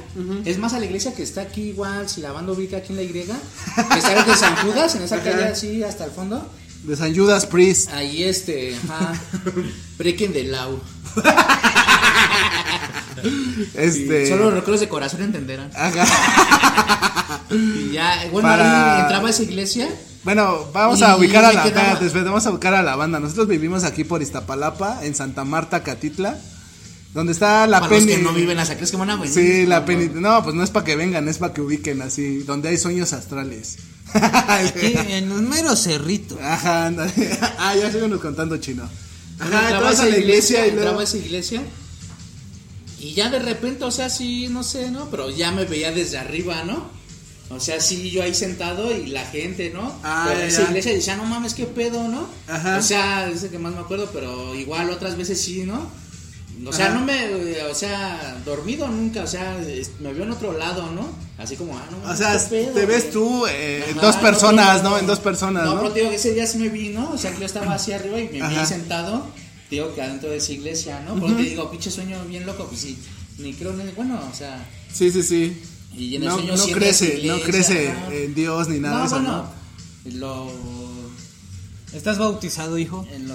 Es 0.45 0.59
más, 0.59 0.73
a 0.75 0.79
la 0.79 0.87
iglesia 0.87 1.15
que 1.15 1.23
está 1.23 1.43
aquí 1.43 1.63
igual, 1.63 2.09
si 2.09 2.21
la 2.21 2.33
banda 2.33 2.53
ubica 2.53 2.79
aquí 2.79 2.93
en 2.93 2.97
la 2.97 3.03
Y. 3.03 3.09
Que 3.09 3.99
está 3.99 4.25
de 4.25 4.35
San 4.37 4.55
Judas, 4.57 4.95
en 4.95 5.03
esa 5.03 5.21
calle 5.23 5.38
así 5.45 5.83
hasta 5.83 6.05
el 6.05 6.11
fondo. 6.11 6.51
De 6.85 6.97
San 6.97 7.15
Judas 7.15 7.47
Priest. 7.47 7.91
Ahí 7.93 8.23
este, 8.25 8.77
ajá. 8.77 9.15
Breaking 9.99 10.33
the 10.33 10.45
Law. 10.45 10.81
Este. 13.75 14.29
Solo 14.29 14.45
los 14.45 14.55
recuerdos 14.55 14.81
de 14.81 14.89
corazón 14.89 15.23
entenderán. 15.23 15.71
Ajá. 15.75 16.05
Y 17.51 17.93
ya, 17.93 18.29
bueno, 18.31 18.49
Para- 18.49 18.95
ahí 18.97 19.01
entraba 19.03 19.27
a 19.29 19.31
esa 19.31 19.43
iglesia. 19.43 19.89
Bueno, 20.25 20.67
vamos 20.73 21.01
a 21.03 21.17
ubicar 21.17 21.45
a 21.45 21.53
la 21.53 21.65
espérate, 21.65 22.09
vamos 22.23 22.47
a 22.47 22.51
ubicar 22.51 22.75
a 22.75 22.83
la 22.83 22.97
banda. 22.97 23.19
Nosotros 23.19 23.49
vivimos 23.49 23.85
aquí 23.85 24.05
por 24.05 24.21
Iztapalapa, 24.21 25.01
en 25.05 25.15
Santa 25.15 25.45
Marta, 25.45 25.83
Catitla, 25.83 26.37
donde 27.15 27.33
está 27.33 27.67
la 27.67 27.81
Para 27.81 27.93
los 27.95 28.05
peni. 28.05 28.17
que 28.17 28.23
no 28.23 28.33
viven 28.33 28.59
hasta 28.59 28.75
crees 28.77 28.91
que 28.91 28.97
van 28.97 29.11
a 29.11 29.17
venir. 29.17 29.33
Sí, 29.33 29.67
la 29.67 29.81
No, 29.81 29.87
peni. 29.87 30.09
no. 30.15 30.43
Pues 30.43 30.55
no 30.55 30.63
es 30.63 30.71
para 30.71 30.85
que 30.85 30.97
vengan, 30.97 31.29
es 31.29 31.39
para 31.39 31.53
que 31.55 31.61
ubiquen 31.63 32.03
así, 32.03 32.39
donde 32.41 32.69
hay 32.69 32.79
sueños 32.79 33.13
astrales. 33.13 33.79
Aquí 34.15 34.95
en 35.09 35.31
un 35.33 35.49
mero 35.49 35.75
cerrito. 35.77 36.39
Ajá, 36.43 36.87
ándale. 36.87 37.13
Ah, 37.59 37.75
ya 37.75 37.91
síguenos 37.91 38.21
contando 38.21 38.57
chino. 38.59 38.85
Ajá, 39.39 39.45
entraba 39.47 39.61
a 39.61 39.71
entrabas 39.71 39.95
esa 39.95 40.03
a 40.05 40.07
la 40.09 40.19
iglesia 40.19 40.67
y 40.67 40.69
entraba 40.71 40.85
luego. 40.91 41.01
a 41.01 41.05
esa 41.05 41.17
iglesia. 41.19 41.63
Y 43.01 43.13
ya 43.15 43.31
de 43.31 43.39
repente, 43.39 43.85
o 43.85 43.91
sea, 43.91 44.11
sí, 44.11 44.49
no 44.49 44.63
sé, 44.65 44.91
¿no? 44.91 45.09
Pero 45.11 45.31
ya 45.31 45.53
me 45.53 45.65
veía 45.65 45.93
desde 45.93 46.19
arriba, 46.19 46.65
¿no? 46.65 46.91
O 47.51 47.61
sea, 47.61 47.81
sí, 47.81 48.11
yo 48.11 48.23
ahí 48.23 48.35
sentado 48.35 48.95
y 48.95 49.07
la 49.07 49.25
gente, 49.25 49.71
¿no? 49.73 49.95
Ah, 50.03 50.27
pero 50.29 50.41
ya, 50.41 50.45
en 50.47 50.51
esa 50.51 50.63
iglesia 50.65 50.93
decía, 50.93 51.17
no 51.17 51.25
mames, 51.25 51.55
qué 51.55 51.65
pedo, 51.65 52.09
¿no? 52.09 52.29
Ajá. 52.49 52.77
O 52.79 52.83
sea, 52.83 53.29
es 53.31 53.43
el 53.45 53.51
que 53.51 53.59
más 53.59 53.73
me 53.73 53.81
acuerdo, 53.81 54.11
pero 54.13 54.55
igual 54.55 54.91
otras 54.91 55.17
veces 55.17 55.41
sí, 55.41 55.63
¿no? 55.65 55.89
O 56.67 56.73
sea, 56.73 56.87
Ajá. 56.87 56.95
no 56.99 57.05
me, 57.07 57.63
o 57.71 57.75
sea, 57.75 58.41
dormido 58.45 58.89
nunca, 58.89 59.23
o 59.23 59.27
sea, 59.27 59.57
me 60.01 60.13
vio 60.13 60.25
en 60.25 60.31
otro 60.33 60.57
lado, 60.59 60.91
¿no? 60.91 61.09
Así 61.39 61.55
como, 61.57 61.77
ah, 61.79 61.85
no 61.91 62.11
O 62.11 62.17
sea, 62.17 62.37
pedo, 62.51 62.73
te 62.73 62.85
ves 62.85 63.11
tú 63.11 63.47
eh, 63.47 63.85
en 63.89 63.97
Ajá, 63.99 64.07
dos 64.07 64.17
en 64.17 64.23
personas, 64.23 64.79
otro 64.79 64.91
¿no? 64.91 64.99
En 64.99 65.07
dos 65.07 65.21
personas, 65.21 65.65
No, 65.65 65.75
¿no? 65.75 65.81
pero 65.83 65.93
te 65.93 65.99
digo 66.01 66.11
que 66.11 66.17
ese 66.17 66.35
día 66.35 66.47
sí 66.47 66.59
me 66.59 66.69
vi, 66.69 66.89
¿no? 66.89 67.11
O 67.13 67.19
sea, 67.19 67.33
que 67.33 67.41
yo 67.41 67.47
estaba 67.47 67.75
así 67.75 67.93
arriba 67.93 68.19
y 68.21 68.25
me 68.25 68.33
vi 68.49 68.57
Ajá. 68.57 68.67
sentado, 68.67 69.27
te 69.69 69.77
digo 69.77 69.95
que 69.95 70.03
adentro 70.03 70.31
de 70.31 70.39
esa 70.39 70.53
iglesia, 70.53 71.01
¿no? 71.07 71.15
Porque 71.21 71.37
te 71.45 71.49
digo, 71.51 71.71
pinche 71.71 71.91
sueño 71.91 72.23
bien 72.25 72.45
loco, 72.45 72.67
pues 72.67 72.81
sí, 72.81 72.99
ni 73.39 73.55
creo, 73.55 73.73
ni, 73.75 73.85
bueno, 73.93 74.21
o 74.31 74.35
sea, 74.37 74.67
Sí, 74.93 75.13
sí, 75.13 75.23
sí. 75.23 75.63
y 75.97 76.17
en 76.17 76.23
el 76.25 76.29
No, 76.29 76.35
sueño 76.35 76.57
no 76.57 76.67
crece, 76.67 77.19
iglesia, 77.19 77.33
no 77.37 77.41
crece 77.45 77.95
en 78.25 78.35
Dios 78.35 78.69
ni 78.69 78.81
nada 78.81 78.95
no, 78.97 79.01
de 79.03 79.07
eso, 79.07 79.17
bueno, 79.21 79.49
¿no? 80.05 80.19
lo, 80.19 80.53
¿Estás 81.93 82.19
bautizado, 82.19 82.79
hijo? 82.79 83.07
en 83.13 83.29
lo, 83.29 83.35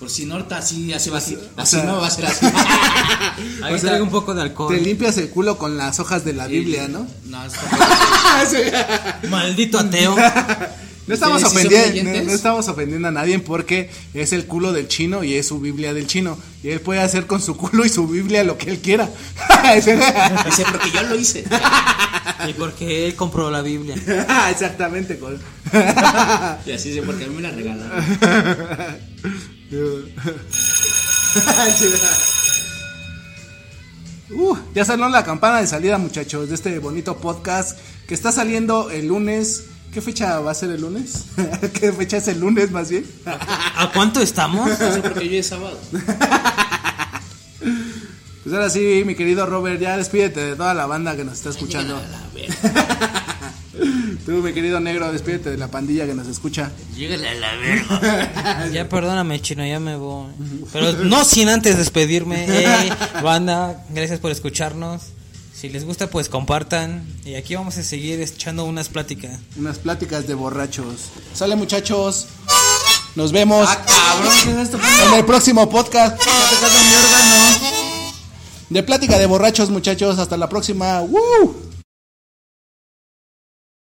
por 0.00 0.10
si 0.10 0.24
Norta 0.26 0.56
así, 0.58 0.92
así 0.92 1.10
va 1.10 1.18
a 1.18 1.20
ser, 1.20 1.38
O 1.56 1.60
así 1.60 1.76
sea- 1.76 1.84
no 1.84 1.98
va 2.00 2.06
a 2.08 2.10
ser 2.10 2.24
así. 2.26 2.46
Ahí 3.62 3.78
sea, 3.78 3.90
traigo 3.90 4.04
un 4.04 4.10
poco 4.10 4.34
de 4.34 4.42
alcohol. 4.42 4.74
Te 4.74 4.80
limpias 4.80 5.16
el 5.18 5.28
culo 5.30 5.58
con 5.58 5.76
las 5.76 6.00
hojas 6.00 6.24
de 6.24 6.32
la 6.32 6.46
Biblia, 6.48 6.88
¿no? 6.88 7.06
No, 7.26 7.44
está- 7.44 9.18
Maldito 9.30 9.78
ateo. 9.78 10.16
No 11.06 11.14
estamos, 11.14 11.42
¿Ustedes 11.42 11.62
sí 11.62 11.68
son 11.70 11.72
ofendiendo, 11.88 12.20
no, 12.20 12.24
no 12.26 12.32
estamos 12.32 12.68
ofendiendo 12.68 13.08
a 13.08 13.10
nadie 13.10 13.36
porque 13.40 13.90
es 14.14 14.32
el 14.32 14.46
culo 14.46 14.72
del 14.72 14.86
chino 14.86 15.24
y 15.24 15.34
es 15.34 15.48
su 15.48 15.58
Biblia 15.58 15.92
del 15.92 16.06
chino. 16.06 16.38
Y 16.62 16.68
él 16.68 16.80
puede 16.80 17.00
hacer 17.00 17.26
con 17.26 17.42
su 17.42 17.56
culo 17.56 17.84
y 17.84 17.88
su 17.88 18.06
Biblia 18.06 18.44
lo 18.44 18.56
que 18.56 18.70
él 18.70 18.78
quiera. 18.78 19.08
Dice, 19.74 19.98
porque 20.70 20.90
yo 20.94 21.02
lo 21.02 21.16
hice. 21.16 21.42
Y 22.48 22.52
porque 22.52 23.06
él 23.08 23.16
compró 23.16 23.50
la 23.50 23.60
Biblia. 23.60 23.96
Exactamente. 24.52 25.18
con- 25.18 25.40
Y 26.64 26.70
así 26.70 26.90
dice, 26.90 27.02
porque 27.02 27.24
a 27.24 27.26
mí 27.26 27.34
me 27.34 27.42
la 27.42 27.50
regalaron. 27.50 28.04
Uh, 34.32 34.56
ya 34.76 34.84
sonó 34.84 35.08
la 35.08 35.24
campana 35.24 35.60
de 35.60 35.66
salida, 35.66 35.98
muchachos, 35.98 36.48
de 36.48 36.54
este 36.54 36.78
bonito 36.78 37.16
podcast 37.16 37.76
que 38.06 38.14
está 38.14 38.30
saliendo 38.30 38.88
el 38.90 39.08
lunes. 39.08 39.64
¿Qué 39.92 40.00
fecha 40.00 40.38
va 40.38 40.52
a 40.52 40.54
ser 40.54 40.70
el 40.70 40.82
lunes? 40.82 41.24
¿Qué 41.80 41.92
fecha 41.92 42.18
es 42.18 42.28
el 42.28 42.38
lunes 42.38 42.70
más 42.70 42.90
bien? 42.90 43.04
¿A 43.26 43.90
cuánto 43.92 44.20
estamos? 44.20 44.68
No 44.78 44.92
sé 44.92 45.02
porque 45.02 45.28
yo 45.28 45.36
es 45.36 45.48
sábado. 45.48 45.76
Pues 48.44 48.54
ahora 48.54 48.70
sí, 48.70 49.02
mi 49.04 49.16
querido 49.16 49.46
Robert, 49.46 49.80
ya 49.80 49.96
despídete 49.96 50.40
de 50.40 50.56
toda 50.56 50.74
la 50.74 50.86
banda 50.86 51.16
que 51.16 51.24
nos 51.24 51.34
está 51.34 51.50
escuchando. 51.50 52.00
Tú, 54.30 54.36
mi 54.36 54.52
querido 54.52 54.78
negro, 54.78 55.10
despídete 55.10 55.50
de 55.50 55.56
la 55.56 55.66
pandilla 55.66 56.06
que 56.06 56.14
nos 56.14 56.28
escucha. 56.28 56.70
Llégale 56.94 57.30
a 57.30 57.34
la 57.34 57.56
verga. 57.56 58.70
Ya 58.72 58.88
perdóname, 58.88 59.42
chino, 59.42 59.66
ya 59.66 59.80
me 59.80 59.96
voy. 59.96 60.28
Pero 60.72 60.92
no 61.02 61.24
sin 61.24 61.48
antes 61.48 61.76
despedirme. 61.76 62.44
Ey, 62.44 62.92
banda, 63.24 63.84
gracias 63.90 64.20
por 64.20 64.30
escucharnos. 64.30 65.02
Si 65.52 65.68
les 65.68 65.84
gusta, 65.84 66.08
pues 66.10 66.28
compartan. 66.28 67.04
Y 67.24 67.34
aquí 67.34 67.56
vamos 67.56 67.76
a 67.76 67.82
seguir 67.82 68.20
echando 68.20 68.64
unas 68.66 68.88
pláticas. 68.88 69.36
Unas 69.56 69.80
pláticas 69.80 70.28
de 70.28 70.34
borrachos. 70.34 71.10
Sale, 71.34 71.56
muchachos. 71.56 72.28
Nos 73.16 73.32
vemos 73.32 73.68
Ah, 73.68 73.84
cabrón, 73.84 74.32
¿qué 74.44 74.50
es 74.52 74.56
esto? 74.58 74.78
en 75.08 75.14
el 75.14 75.24
próximo 75.24 75.68
podcast 75.68 76.16
Está 76.20 76.30
tocando 76.50 76.78
mi 76.78 76.94
órgano. 76.94 78.12
de 78.68 78.82
plática 78.84 79.18
de 79.18 79.26
borrachos, 79.26 79.70
muchachos. 79.70 80.20
Hasta 80.20 80.36
la 80.36 80.48
próxima. 80.48 81.00
¡Woo! 81.00 81.69